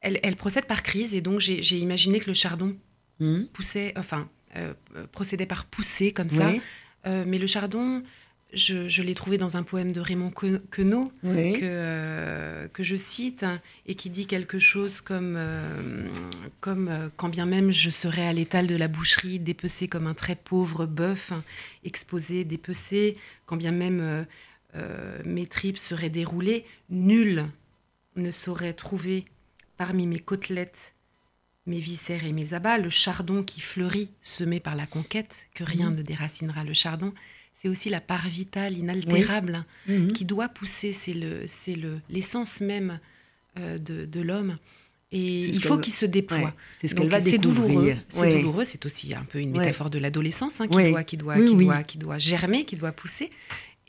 [0.00, 2.76] elle, elle procède par crise et donc j'ai imaginé que le chardon
[3.20, 3.46] Mhm.
[3.52, 4.28] poussait, enfin,
[5.12, 6.52] procédait par poussée comme ça.
[7.04, 8.02] Mais le chardon,
[8.54, 11.52] je, je l'ai trouvé dans un poème de Raymond Que- Queneau oui.
[11.54, 13.44] que, euh, que je cite
[13.86, 16.08] et qui dit quelque chose comme, euh,
[16.60, 20.14] comme euh, quand bien même je serais à l'étal de la boucherie, dépecé comme un
[20.14, 21.32] très pauvre bœuf,
[21.84, 24.26] exposé, dépecé, quand bien même
[25.24, 27.46] mes tripes seraient déroulées, nul
[28.16, 29.24] ne saurait trouver
[29.76, 30.94] parmi mes côtelettes
[31.66, 35.90] mes viscères et mes abats, le chardon qui fleurit, semé par la conquête, que rien
[35.90, 37.12] ne déracinera le chardon,
[37.60, 40.12] c'est aussi la part vitale, inaltérable, Mhm.
[40.12, 43.00] qui doit pousser, c'est le, c'est le, l'essence même
[43.58, 44.56] euh, de, de l'homme.
[45.10, 46.38] Et il faut qu'il se déploie.
[46.38, 48.36] Ouais, C'est ce qu'elle va c'est douloureux, c'est Ouais.
[48.36, 48.64] douloureux.
[48.64, 49.60] C'est aussi un peu une Ouais.
[49.60, 51.64] métaphore de l'adolescence hein, qui, doit, qui, doit, Oui, qui, oui.
[51.64, 53.30] doit, qui doit germer, qui doit pousser.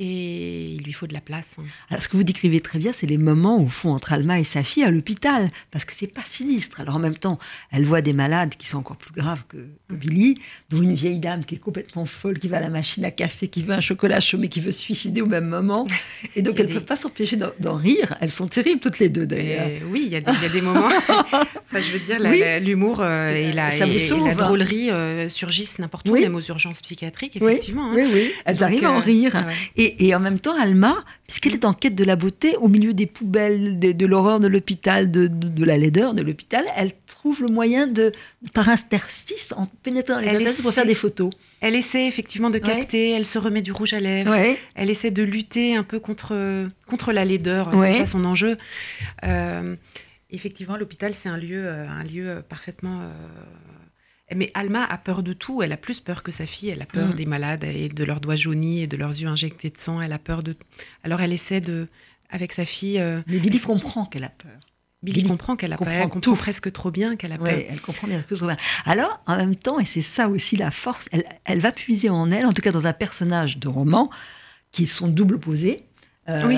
[0.01, 1.55] Et il lui faut de la place.
[1.59, 1.63] hein.
[1.89, 4.45] Alors, ce que vous décrivez très bien, c'est les moments au fond entre Alma et
[4.45, 6.79] sa fille à l'hôpital, parce que c'est pas sinistre.
[6.79, 7.37] Alors en même temps,
[7.71, 9.57] elle voit des malades qui sont encore plus graves que,
[9.89, 13.03] que Billy, dont une vieille dame qui est complètement folle, qui va à la machine
[13.03, 15.85] à café, qui veut un chocolat chaud, mais qui veut se suicider au même moment.
[16.35, 18.15] Et donc elles ne des- peuvent pas s'empêcher d'en- rire.
[18.21, 19.67] Elles sont terribles toutes les deux d'ailleurs.
[19.91, 20.87] Oui, il y, a des- il y a des moments.
[21.09, 22.41] enfin, je veux dire, Oui.
[22.65, 26.21] l'humour euh, et, la, et- et sauve, la drôlerie euh, surgissent n'importe où, Oui.
[26.21, 27.91] même aux urgences psychiatriques, Oui, effectivement.
[27.91, 27.95] hein.
[27.95, 29.33] oui, oui, elles Donc, arrivent à en euh, rire.
[29.35, 29.53] ouais.
[29.75, 30.95] Et, et en même temps, Alma,
[31.27, 34.47] puisqu'elle est en quête de la beauté, au milieu des poubelles, de, de l'horreur de
[34.47, 38.11] l'hôpital, de, de- de la laideur de l'hôpital, elle trouve le moyen de,
[38.53, 41.29] par interstice, en pénétrant dans les interstices pour faire des photos.
[41.61, 42.61] Elle essaie effectivement de Ouais.
[42.61, 44.57] capter, elle se remet du rouge à lèvres, Ouais.
[44.75, 47.91] elle essaie de lutter un peu contre, contre la laideur, Ouais.
[47.91, 48.57] c'est ça son enjeu.
[49.23, 49.75] Euh,
[50.31, 53.01] effectivement, l'hôpital, c'est un lieu, euh, un lieu parfaitement...
[53.01, 53.11] euh,
[54.35, 56.85] Mais Alma a peur de tout, elle a plus peur que sa fille, elle a
[56.85, 57.13] peur Mm.
[57.15, 60.13] des malades et de leurs doigts jaunis et de leurs yeux injectés de sang, elle
[60.13, 60.55] a peur de...
[61.03, 61.87] Alors elle essaie de,
[62.29, 64.51] avec sa fille, euh, Mais Billy comprend qu'elle a peur.
[65.01, 66.35] Billy, Billy comprend qu'elle a peur, comprend elle comprend tout.
[66.35, 67.47] presque trop bien qu'elle a peur.
[67.47, 70.71] Ouais, elle comprend bien ce soit- Alors, en même temps, et c'est ça aussi la
[70.71, 74.09] force, elle, elle va puiser en elle, en tout cas dans un personnage de roman,
[74.71, 75.85] qui sont double opposés.
[76.29, 76.57] Euh, Oui.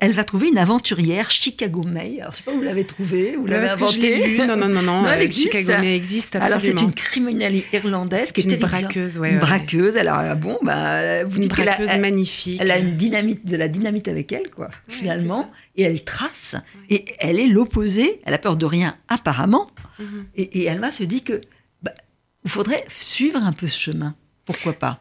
[0.00, 2.20] elle, va trouver une aventurière, Chicago May.
[2.20, 4.38] Alors, je sais pas où vous l'avez trouvée, vous l'avez inventée.
[4.38, 5.02] Non, non, non, non.
[5.02, 5.52] Non, elle euh, existe.
[5.52, 6.78] Chicago May existe Alors, absolument.
[6.78, 9.30] c'est une criminelle irlandaise qui est une braqueuse, ouais.
[9.30, 9.40] Une ouais.
[9.40, 9.96] braqueuse.
[9.96, 12.58] Alors, ah bon, bah, vous Une dites braqueuse elle, magnifique.
[12.60, 15.50] elle a une dynamite, de la dynamite avec elle, quoi, finalement.
[15.76, 16.56] Et elle trace.
[16.90, 18.20] Et elle est l'opposé.
[18.24, 19.70] Elle a peur de rien, apparemment.
[19.98, 20.26] Mhm.
[20.36, 21.40] Et, et Alma se dit que
[21.82, 21.92] bah,
[22.44, 24.14] il faudrait suivre un peu ce chemin.
[24.44, 25.00] Pourquoi pas?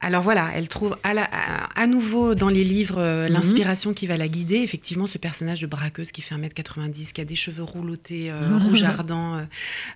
[0.00, 3.32] Alors voilà, elle trouve à, la- à- à nouveau dans les livres euh, Mhm.
[3.32, 4.56] l'inspiration qui va la guider.
[4.58, 8.84] Effectivement, ce personnage de braqueuse qui fait 1m90, qui a des cheveux roulotés, euh, rouge
[8.84, 9.44] ardent, euh,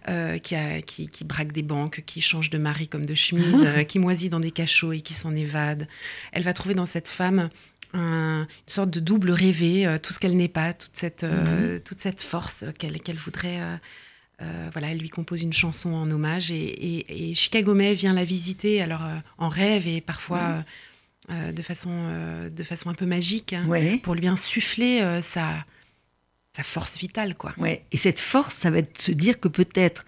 [0.08, 3.64] euh, qui, a- qui- qui braque des banques, qui change de mari comme de chemise,
[3.88, 5.86] qui moisit dans des cachots et qui s'en évade.
[6.32, 7.48] Elle va trouver dans cette femme
[7.94, 12.00] un- une sorte de double rêvé, tout ce qu'elle n'est pas, toute cette, euh, toute
[12.00, 13.60] cette force qu'elle qu'elle voudrait.
[14.42, 18.12] Euh, voilà, elle lui compose une chanson en hommage et, et- et Chicago May vient
[18.12, 20.62] la visiter alors euh, en rêve et parfois euh,
[21.30, 21.90] euh, de, façon,
[22.50, 23.98] de façon un peu magique hein, Ouais.
[23.98, 25.64] pour lui insuffler sa,
[26.56, 27.34] sa force vitale.
[27.36, 27.54] quoi.
[27.58, 27.84] Ouais.
[27.92, 30.04] Et cette force, ça va être de se dire que peut-être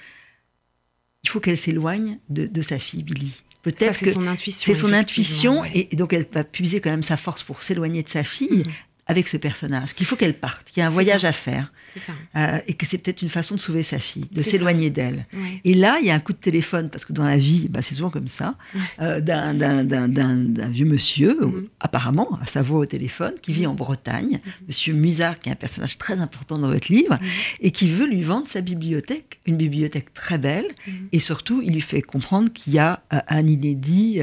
[1.22, 3.42] il faut qu'elle s'éloigne de, de sa fille Billy.
[3.62, 4.74] Peut-être c'est que son intuition.
[4.74, 5.88] c'est son intuition ouais.
[5.90, 8.72] et, donc elle va puiser quand même sa force pour s'éloigner de sa fille Mhm.
[9.06, 9.94] Avec ce personnage.
[9.94, 11.28] Qu'il faut qu'elle parte, qu'il y a un voyage ça.
[11.28, 12.12] à faire ça.
[12.36, 15.26] euh, et que c'est peut-être une façon de sauver sa fille, de s'éloigner d'elle.
[15.34, 15.60] ouais.
[15.64, 17.82] Et là, il y a un coup de téléphone, parce que dans la vie, bah,
[17.82, 18.56] c'est souvent comme ça,
[19.00, 21.68] euh, d'un- vieux monsieur, Mhm.
[21.80, 25.56] apparemment, à sa voix au téléphone, qui vit en Bretagne, monsieur Musard, qui est un
[25.56, 27.28] personnage très important dans votre livre, Mhm.
[27.60, 31.08] et qui veut lui vendre sa bibliothèque, une bibliothèque très belle, Mhm.
[31.12, 34.20] et surtout, il lui fait comprendre qu'il y a euh, un inédit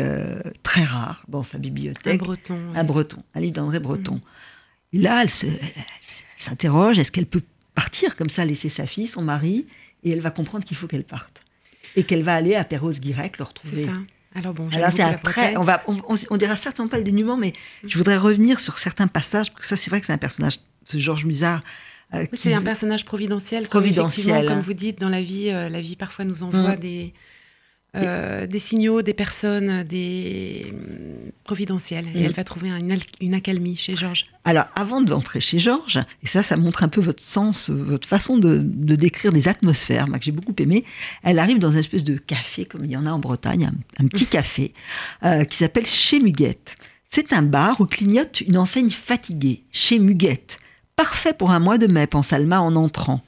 [0.63, 2.55] très rare dans sa Un bibliothèque, breton.
[2.55, 2.79] ouais.
[2.79, 4.19] un breton, un livre d'André Breton.
[4.93, 5.29] Et là, elle
[6.37, 7.41] s'interroge, est-ce qu'elle peut
[7.75, 9.65] partir comme ça, laisser sa fille, son mari,
[10.03, 11.43] et elle va comprendre qu'il faut qu'elle parte.
[11.95, 13.83] Et qu'elle va aller à Perros-Guirec le retrouver.
[13.83, 13.93] C'est ça.
[14.33, 15.57] Alors bon, Alors c'est Bretagne.
[15.57, 17.51] on va, on, on, on dira certainement pas le dénouement, mais
[17.85, 20.59] je voudrais revenir sur certains passages parce que ça c'est vrai que c'est un personnage,
[20.85, 21.61] ce Georges Musard.
[22.13, 23.67] euh, C'est un personnage providentiel.
[23.67, 24.55] Comme Providentiel, effectivement, hein.
[24.55, 26.79] Comme vous dites, dans la vie, euh, la vie parfois nous envoie Mm.
[26.79, 27.13] des,
[27.95, 32.05] euh, des signaux, des personnes, des hum, providentiels.
[32.15, 32.25] Et Mm.
[32.25, 34.25] elle va trouver un- une, al- une accalmie chez Georges.
[34.45, 38.37] Alors avant d'entrer chez Georges, et ça ça montre un peu votre sens, votre façon
[38.37, 40.85] de, de décrire des atmosphères, moi, que j'ai beaucoup aimé.
[41.23, 43.65] Elle arrive dans une espèce de café comme il y en a en Bretagne,
[43.99, 44.73] un, un petit café
[45.23, 46.77] euh, qui s'appelle Chez Muguette.
[47.09, 50.59] C'est un bar où clignote une enseigne fatiguée, Chez Muguette.
[50.95, 53.21] Parfait pour un mois de mai, pense Alma en entrant.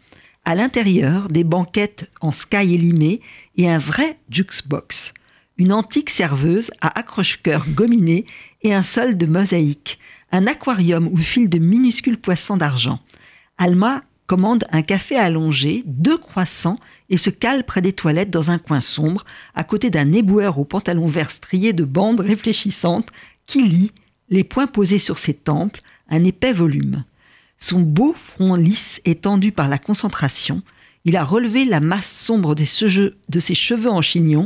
[0.46, 3.22] À l'intérieur, des banquettes en sky élimé
[3.56, 5.14] et un vrai jukebox.
[5.58, 8.26] Une antique serveuse à accroche-cœur gominé
[8.62, 10.00] et un sol de mosaïque.
[10.34, 13.00] Un aquarium où filent de minuscules poissons d'argent.
[13.58, 16.76] Alma commande un café allongé, deux croissants
[17.10, 19.24] et se cale près des toilettes dans un coin sombre,
[19.56, 23.10] à côté d'un éboueur au pantalon vert strié de bandes réfléchissantes
[23.46, 23.92] qui lit,
[24.30, 25.78] les poings posés sur ses tempes,
[26.10, 27.06] un épais volume.
[27.64, 30.62] Son beau front lisse est tendu par la concentration.
[31.06, 34.44] Il a relevé la masse sombre cheveux- de ses cheveux en chignon.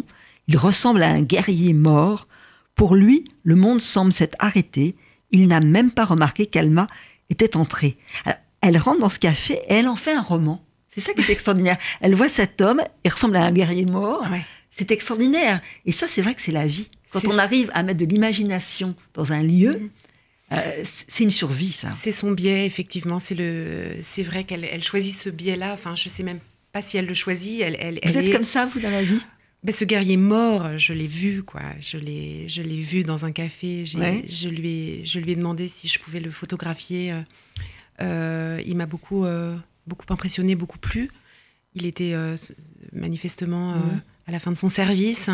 [0.48, 2.28] Il ressemble à un guerrier mort.
[2.76, 4.96] Pour lui, le monde semble s'être arrêté.
[5.32, 6.86] Il n'a même pas remarqué qu'Alma
[7.32, 7.98] était entrée.
[8.24, 10.64] Alors, elle rentre dans ce café et elle en fait un roman.
[10.88, 11.78] C'est ça qui est extraordinaire.
[12.02, 14.28] Elle voit cet homme, il ressemble à un guerrier mort.
[14.30, 14.46] Ouais.
[14.70, 15.60] C'est extraordinaire.
[15.88, 16.92] Et ça, c'est vrai que c'est la vie.
[17.12, 17.42] Quand on ça.
[17.42, 19.90] arrive à mettre de l'imagination dans un lieu, Mhm.
[20.54, 21.92] Euh, c'est une survie, ça.
[22.00, 23.20] C'est son biais, effectivement.
[23.20, 25.74] C'est le, c'est vrai qu'elle elle choisit ce biais-là.
[25.74, 26.40] Enfin, je sais même
[26.72, 27.62] pas si elle le choisit.
[27.62, 29.26] Elle, elle, Vous elle êtes est- comme ça, vous, dans la vie?
[29.64, 31.62] Ben, ce guerrier mort, je l'ai vu, quoi.
[31.82, 33.84] Je l'ai, je l'ai vu dans un café.
[33.96, 34.24] Ouais.
[34.30, 37.12] je, lui ai, je lui ai demandé si je pouvais le photographier.
[37.12, 37.22] Euh,
[38.02, 39.56] euh, il m'a beaucoup, euh,
[39.88, 41.10] beaucoup impressionné, beaucoup plu.
[41.74, 42.14] Il était
[42.94, 43.76] manifestement
[44.28, 45.30] à la fin de son service.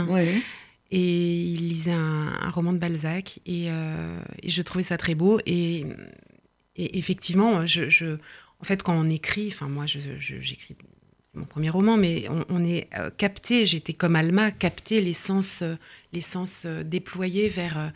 [0.96, 5.16] Et il lisait un, un roman de Balzac et, euh, et je trouvais ça très
[5.16, 5.40] beau.
[5.46, 5.86] Et,
[6.76, 8.18] et effectivement, je, je-
[8.60, 12.64] en fait, quand on écrit, enfin moi, j'écris c'est mon premier roman, mais on, on
[12.64, 13.66] est euh, capté.
[13.66, 15.76] J'étais comme Alma, capté les sens, euh,
[16.14, 17.92] les sens déployés vers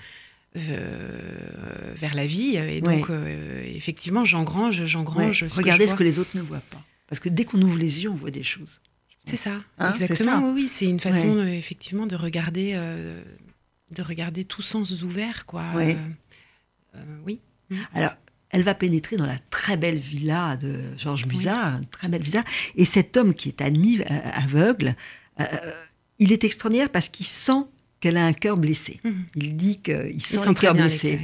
[0.55, 2.57] vers la vie.
[2.57, 3.71] Et donc, Ouais.
[3.75, 4.87] effectivement, j'engrange, Ouais.
[4.87, 5.39] j'engrange.
[5.41, 6.83] ce que Regardez ce que les autres ne voient pas.
[7.07, 8.81] Parce que dès qu'on ouvre les yeux, on voit des choses.
[9.29, 10.39] C'est ça, Hein, exactement.
[10.39, 10.45] ça.
[10.47, 13.21] Oui, oui, c'est une façon de- effectivement de regarder, euh,
[13.95, 15.63] de regarder tous sens ouverts, quoi.
[15.75, 15.95] Ouais.
[16.95, 17.39] Euh, euh, oui.
[17.93, 18.13] Alors,
[18.49, 22.43] elle va pénétrer dans la très belle villa de Georges Musard, une très belle villa.
[22.75, 24.95] Et cet homme qui est admis euh, aveugle,
[26.19, 27.63] il est extraordinaire parce qu'il sent
[27.99, 28.99] qu'elle a un cœur blessé.
[29.03, 29.25] Mhm.
[29.35, 30.49] Il dit qu'il Il sent sent.
[30.73, 31.19] Les, blessés.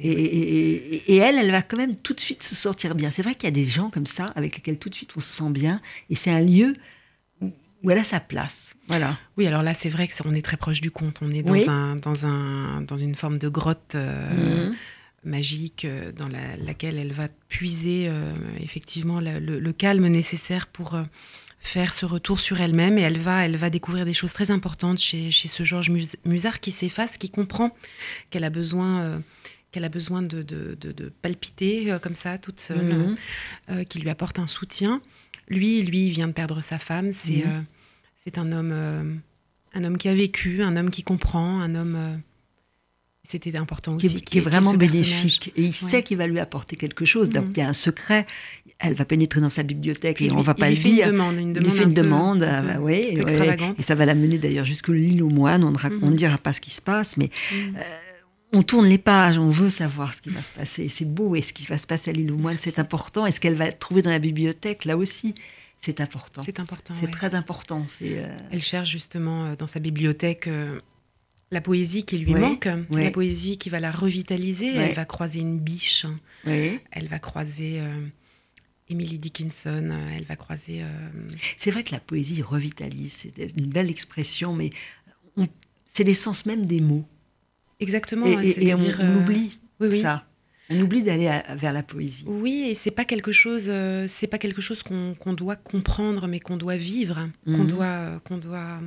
[0.00, 3.10] Et, et- et- et elle, elle va quand même tout de suite se sentir bien.
[3.10, 5.20] C'est vrai qu'il y a des gens comme ça avec lesquels tout de suite on
[5.20, 5.80] se sent bien.
[6.08, 6.74] Et c'est un lieu
[7.82, 8.74] où- elle a sa place.
[8.88, 9.18] Voilà.
[9.36, 11.20] Oui, alors là, c'est vrai que on est très proche du conte.
[11.22, 11.64] On est dans Oui.
[11.68, 13.94] un, dans un, dans une forme de grotte.
[13.94, 14.74] euh, Mhm.
[15.22, 18.10] magique dans laquelle elle va puiser
[18.58, 20.98] effectivement le, calme nécessaire pour
[21.58, 24.98] faire ce retour sur elle-même et elle va, elle va découvrir des choses très importantes
[24.98, 25.90] chez, chez ce Georges
[26.24, 27.76] Musard qui s'efface, qui comprend
[28.30, 29.20] qu'elle a besoin
[29.72, 33.16] qu'elle a besoin de, de, de, palpiter comme ça toute seule,
[33.68, 33.84] mhm.
[33.84, 35.02] qui lui apporte un soutien.
[35.50, 37.12] Lui, lui, il vient de perdre sa femme.
[37.12, 37.64] C'est mhm.
[38.24, 39.20] c'est un homme
[39.74, 41.96] un homme qui a vécu, un homme qui comprend, un homme.
[41.96, 42.16] Euh,
[43.24, 44.20] c'était important aussi.
[44.22, 45.52] Qui, est vraiment bénéfique.
[45.56, 47.28] Et il sait qu'il va lui apporter quelque chose.
[47.28, 47.52] Donc mhm.
[47.54, 48.26] il y a un secret.
[48.80, 51.06] Elle va pénétrer dans sa bibliothèque et, on ne va pas le dire.
[51.06, 52.42] Une demande, une demande il lui fait une demande.
[52.42, 53.20] Ah, bah oui,
[53.78, 55.62] Et ça va l'amener d'ailleurs jusqu'au l'île aux moines.
[55.62, 56.14] On ne mhm.
[56.14, 57.30] dira pas ce qui se passe, mais.
[57.52, 57.80] Euh,
[58.52, 60.88] on tourne les pages, on veut savoir ce qui va se passer.
[60.88, 61.36] C'est beau.
[61.36, 63.26] Et ce qui va se passer à l'île aux moines, c'est important.
[63.26, 65.34] Et ce qu'elle va trouver dans la bibliothèque, là aussi,
[65.78, 66.42] c'est important.
[66.42, 66.94] C'est important.
[66.94, 67.86] C'est très important.
[68.02, 70.80] Euh, Elle cherche justement euh, dans sa bibliothèque euh,
[71.50, 74.74] la poésie qui lui manque, la poésie qui va la revitaliser.
[74.74, 76.06] Elle va croiser une biche.
[76.44, 77.82] Elle va croiser
[78.88, 79.90] Emily Dickinson.
[80.14, 80.84] Elle va croiser.
[81.56, 83.26] C'est vrai que la poésie revitalise.
[83.34, 84.70] C'est une belle expression, mais
[85.92, 87.04] c'est l'essence même des mots.
[87.80, 88.26] Exactement.
[88.26, 89.58] Et, on, oublie
[90.00, 90.24] ça.
[90.68, 92.24] On oublie d'aller vers la poésie.
[92.26, 96.38] Oui, et c'est pas quelque chose, euh, c'est pas quelque chose qu'on doit comprendre, mais
[96.38, 97.66] qu'on doit vivre, qu'on mhm.
[97.66, 98.80] doit, qu'on doit.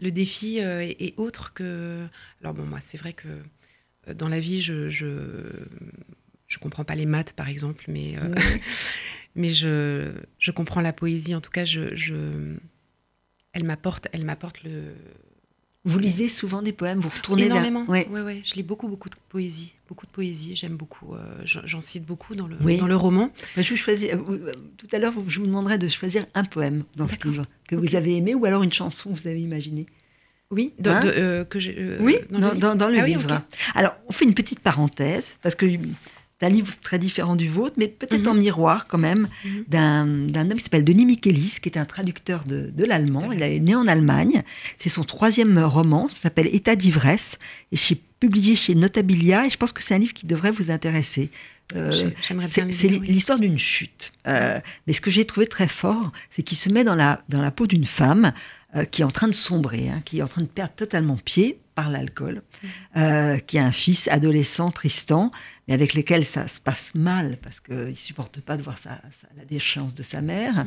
[0.00, 2.04] Le défi euh, est, autre que.
[2.40, 3.28] Alors bon, moi, c'est vrai que
[4.08, 5.06] euh, dans la vie, je, je,
[6.48, 8.16] je comprends pas les maths, par exemple, mais
[9.36, 11.34] mais je, je comprends la poésie.
[11.34, 12.56] En tout cas, je, je
[13.52, 14.94] elle m'apporte, elle m'apporte le
[15.86, 17.84] vous lisez souvent des poèmes, vous retournez Énormément.
[17.88, 18.20] Oui, ouais.
[18.22, 19.74] ouais, Je lis beaucoup, beaucoup de poésie.
[19.86, 20.56] Beaucoup de poésie.
[20.56, 21.14] J'aime beaucoup.
[21.14, 23.30] Euh, j'en cite beaucoup dans le, dans le roman.
[23.56, 27.06] je choisis, euh, euh, tout à l'heure, je vous demanderai de choisir un poème dans
[27.06, 29.86] ce livre que vous avez aimé ou alors une chanson que vous avez imaginée.
[30.50, 33.26] Oui, hein que oui dans, le livre.
[33.30, 33.44] Ah
[33.74, 35.66] alors, on fait une petite parenthèse parce que
[36.42, 38.40] un livre très différent du vôtre, mais peut-être en mhm.
[38.40, 39.64] miroir quand même, mhm.
[39.68, 43.32] d'un homme qui s'appelle Denis Michelis, qui est un traducteur de, l'allemand.
[43.32, 44.42] Il est né en Allemagne.
[44.76, 47.38] C'est son troisième roman, ça s'appelle État d'ivresse,
[47.72, 50.70] et c'est publié chez Notabilia, et je pense que c'est un livre qui devrait vous
[50.70, 51.30] intéresser.
[51.74, 52.10] Euh,
[52.42, 54.12] c'est l'histoire d'une chute.
[54.26, 57.40] Euh, mais ce que j'ai trouvé très fort, c'est qu'il se met dans la, dans
[57.40, 58.32] la peau d'une femme
[58.76, 61.16] euh, qui est en train de sombrer, hein, qui est en train de perdre totalement
[61.16, 62.42] pied par l'alcool,
[62.94, 63.40] mhm.
[63.42, 65.30] qui a un fils adolescent, Tristan,
[65.66, 69.00] mais avec lesquels ça se passe mal parce qu'il ne supporte pas de voir sa,
[69.36, 70.64] la déchéance de sa mère.
[70.64, 70.66] Mhm.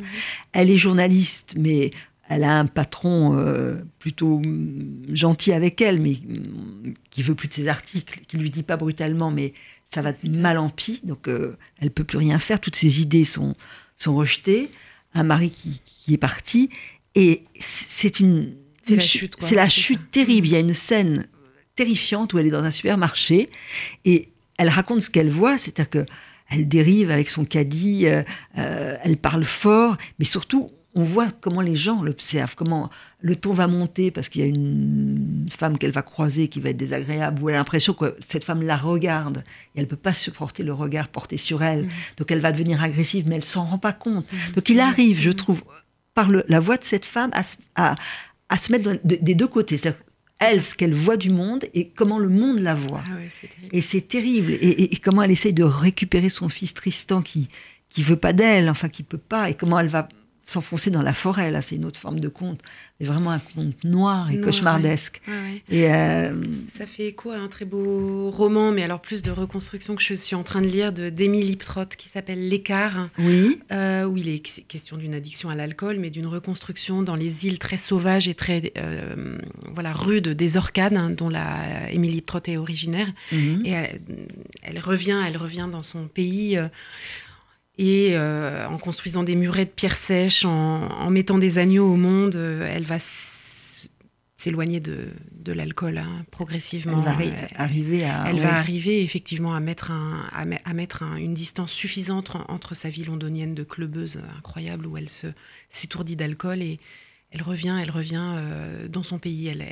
[0.52, 1.90] Elle est journaliste, mais
[2.28, 7.48] elle a un patron euh, plutôt mm, gentil avec elle, mais mm, qui veut plus
[7.48, 11.28] de ses articles, qui lui dit pas brutalement, mais ça va mal en pis, donc
[11.28, 12.60] euh, elle peut plus rien faire.
[12.60, 13.54] Toutes ses idées sont,
[13.96, 14.70] sont rejetées.
[15.14, 16.68] Un mari qui, qui est parti,
[17.14, 18.54] et c'est une,
[18.88, 20.46] c'est la chute, c'est la chute terrible.
[20.46, 21.26] Il y a une scène
[21.74, 23.50] terrifiante où elle est dans un supermarché
[24.04, 26.06] et elle raconte ce qu'elle voit, c'est-à-dire que
[26.50, 28.22] elle dérive avec son caddie, euh,
[28.56, 33.52] euh, elle parle fort, mais surtout on voit comment les gens l'observent, comment le ton
[33.52, 37.42] va monter parce qu'il y a une femme qu'elle va croiser qui va être désagréable,
[37.42, 39.44] ou elle a l'impression que cette femme la regarde
[39.76, 41.90] et elle peut pas supporter le regard porté sur elle, mmh.
[42.16, 44.30] donc elle va devenir agressive, mais elle s'en rend pas compte.
[44.32, 44.52] Mmh.
[44.52, 45.62] Donc il arrive, je trouve,
[46.14, 47.42] par la voix de cette femme, à,
[47.76, 47.94] à,
[48.56, 49.76] se mettre des deux côtés.
[49.76, 50.02] C'est-à-dire
[50.38, 53.02] elle, ce qu'elle voit du monde et comment le monde la voit.
[53.08, 53.14] Ah
[53.72, 54.52] et c'est terrible.
[54.52, 57.48] Et, comment elle essaye de récupérer son fils Tristan qui
[57.88, 60.08] qui veut pas d'elle, enfin qui peut pas, et comment elle va
[60.48, 61.50] s'enfoncer dans la forêt.
[61.50, 62.60] Là, c'est une autre forme de conte,
[62.98, 65.20] mais vraiment un conte noir et cauchemardesque.
[65.68, 66.42] Et euh,
[66.74, 70.14] ça fait écho à un très beau roman, mais alors plus de reconstruction que je
[70.14, 73.10] suis en train de lire de Liptrot qui s'appelle L'écart.
[73.18, 73.60] Oui.
[73.72, 77.58] Euh, où il est question d'une addiction à l'alcool, mais d'une reconstruction dans les îles
[77.58, 79.36] très sauvages et très euh,
[79.74, 83.12] voilà rudes des Orcades, hein, dont la Liptrot est originaire.
[83.32, 83.62] Mhm.
[83.66, 84.00] Et elle,
[84.62, 86.58] elle, revient, elle revient dans son pays
[87.78, 92.34] et euh, en construisant des murets de pierres sèches, en, mettant des agneaux au monde,
[92.34, 92.98] euh, elle va
[94.36, 96.98] s'éloigner de, de l'alcool hein, progressivement.
[96.98, 98.28] Elle va arriver à.
[98.28, 103.04] Elle va arriver effectivement à mettre, un, à, mettre une distance suffisante entre sa vie
[103.04, 105.08] londonienne de clubeuse incroyable où elle
[105.70, 106.80] s'étourdit d'alcool et
[107.30, 109.46] elle revient, elle revient euh, dans son pays.
[109.46, 109.62] Elle,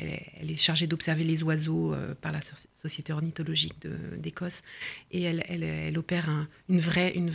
[0.41, 2.41] elle, est chargée d'observer les oiseaux par la
[2.73, 3.75] Société ornithologique
[4.17, 4.63] d'Écosse
[5.11, 6.29] et elle, elle, opère
[6.69, 7.33] une vraie, une,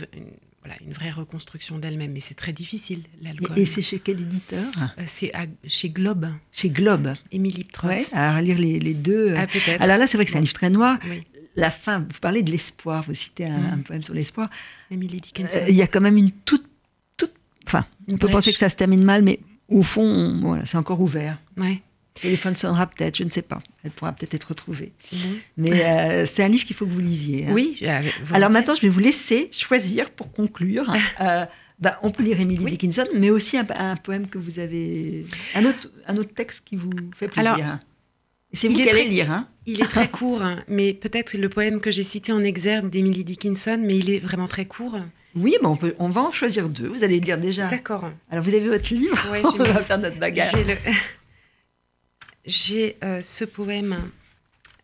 [0.62, 2.12] voilà, une vraie reconstruction d'elle-même.
[2.12, 3.58] Mais c'est très difficile, l'alcool.
[3.58, 4.64] Et, c'est chez quel éditeur?
[4.98, 5.32] Euh, C'est
[5.66, 6.28] chez Globe.
[6.52, 7.12] Chez Globe.
[7.32, 7.90] Émilie Trott.
[7.90, 9.34] Ouais, à lire les, les deux.
[9.36, 9.80] Ah, peut-être.
[9.82, 10.98] Alors là, c'est vrai que c'est un livre très noir.
[11.54, 13.82] La fin, vous parlez de l'espoir, vous citez un, mm.
[13.82, 14.48] poème sur l'espoir.
[14.90, 15.58] Emily Dickinson.
[15.58, 16.64] Euh, il y a quand même une toute.
[17.16, 17.34] toute
[17.66, 21.00] enfin, on peut penser que ça se termine mal, mais au fond, voilà, c'est encore
[21.00, 21.38] ouvert.
[21.56, 21.82] Ouais.
[22.16, 23.60] Le téléphone sonnera peut-être, je ne sais pas.
[23.84, 24.92] Elle pourra peut-être être retrouvée.
[25.12, 25.18] Bon.
[25.56, 27.46] Mais euh, c'est un livre qu'il faut que vous lisiez.
[27.46, 27.52] hein.
[27.52, 27.80] Oui.
[28.32, 30.92] Alors maintenant, je vais vous laisser choisir pour conclure.
[31.20, 31.46] Euh,
[31.80, 32.70] bah, on peut lire Emily Oui.
[32.72, 35.24] Dickinson, mais aussi un, un poème que vous avez.
[35.54, 37.52] Un autre, un autre texte qui vous fait plaisir.
[37.54, 37.80] Alors, hein.
[38.52, 39.32] C'est vous qui allez lire.
[39.32, 42.90] Hein Il est très court, hein, mais peut-être le poème que j'ai cité en exergue
[42.90, 44.98] d'Emily Dickinson, mais il est vraiment très court.
[45.34, 46.88] oui, bah, on, peut, on va en choisir deux.
[46.88, 47.68] Vous allez lire déjà.
[47.68, 48.10] D'accord.
[48.30, 50.52] Alors, vous avez votre livre Ouais, On va faire notre bagarre.
[52.44, 54.10] J'ai euh, ce poème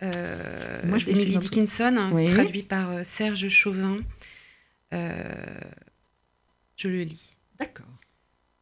[0.03, 2.33] euh, d'Emily Dickinson, Oui.
[2.33, 3.99] traduit par euh, Serge Chauvin.
[4.93, 4.99] Je
[6.89, 7.37] le lis.
[7.59, 7.87] D'accord.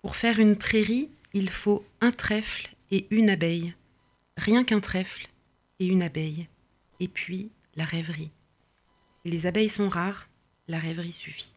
[0.00, 3.74] Pour faire une prairie, il faut un trèfle et une abeille.
[4.36, 5.28] Rien qu'un trèfle
[5.78, 6.48] et une abeille.
[7.00, 8.30] Et puis la rêverie.
[9.22, 10.28] Si les abeilles sont rares,
[10.68, 11.52] la rêverie suffit.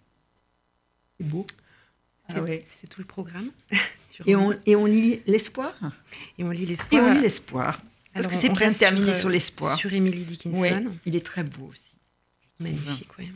[1.18, 1.46] C'est beau.
[2.30, 2.66] C'est Ah ouais.
[2.80, 3.50] c'est tout le programme.
[4.26, 5.74] Et on, et on lit l'espoir?
[6.38, 7.04] Et on lit Et l'espoir.
[7.06, 7.82] on lit l'espoir.
[8.14, 9.78] Parce Alors, que c'est bien terminer euh, sur l'espoir.
[9.78, 10.92] Sur Emily Dickinson.
[11.06, 11.96] Il est très beau aussi.
[12.60, 13.32] Magnifique, oui.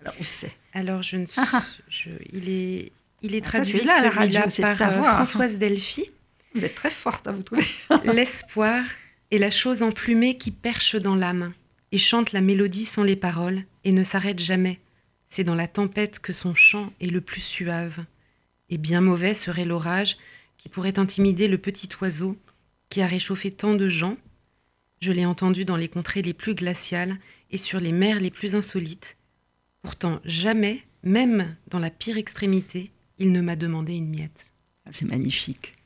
[0.00, 0.50] Alors, où c'est?
[0.72, 1.64] Alors, je ne suis, Ah, ah.
[1.88, 2.90] je- il est,
[3.22, 5.14] il est Ah, ça, traduit là, à la radio, par euh, savoir.
[5.14, 6.10] Françoise Delphi.
[6.56, 7.62] Vous êtes très forte à vous trouver.
[8.12, 8.84] L'espoir
[9.30, 11.52] est la chose emplumée qui perche dans l'âme
[11.92, 14.80] et chante la mélodie sans les paroles et ne s'arrête jamais.
[15.28, 18.04] C'est dans la tempête que son chant est le plus suave.
[18.74, 20.16] Et bien mauvais serait l'orage
[20.58, 22.36] qui pourrait intimider le petit oiseau
[22.90, 24.16] qui a réchauffé tant de gens.
[25.00, 27.20] Je l'ai entendu dans les contrées les plus glaciales
[27.52, 29.16] et sur les mers les plus insolites.
[29.82, 34.44] Pourtant, jamais, même dans la pire extrémité, il ne m'a demandé une miette.
[34.86, 35.76] Ah, C'est magnifique.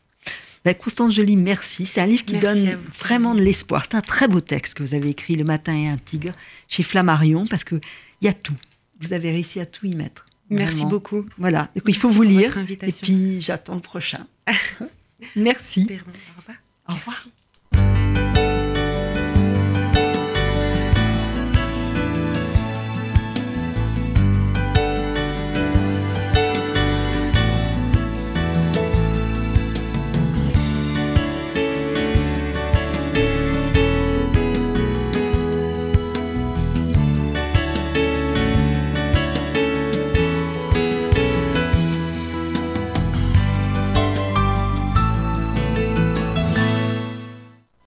[0.65, 1.85] Ben, Constance Joly, merci.
[1.85, 3.85] C'est un livre qui Merci donne vraiment de l'espoir.
[3.85, 6.33] C'est un très beau texte que vous avez écrit, Le matin et un tigre,
[6.69, 7.83] chez Flammarion, parce qu'il
[8.23, 8.57] y a tout.
[9.01, 10.28] Vous avez réussi à tout y mettre.
[10.51, 10.91] Merci Vraiment.
[10.91, 11.27] beaucoup.
[11.37, 12.57] Voilà, donc il faut vous lire.
[12.83, 14.27] Et puis j'attends le prochain.
[15.37, 15.87] merci.
[15.91, 15.95] Au
[16.41, 16.57] revoir.
[16.89, 17.17] Au revoir.
[17.17, 17.33] Merci.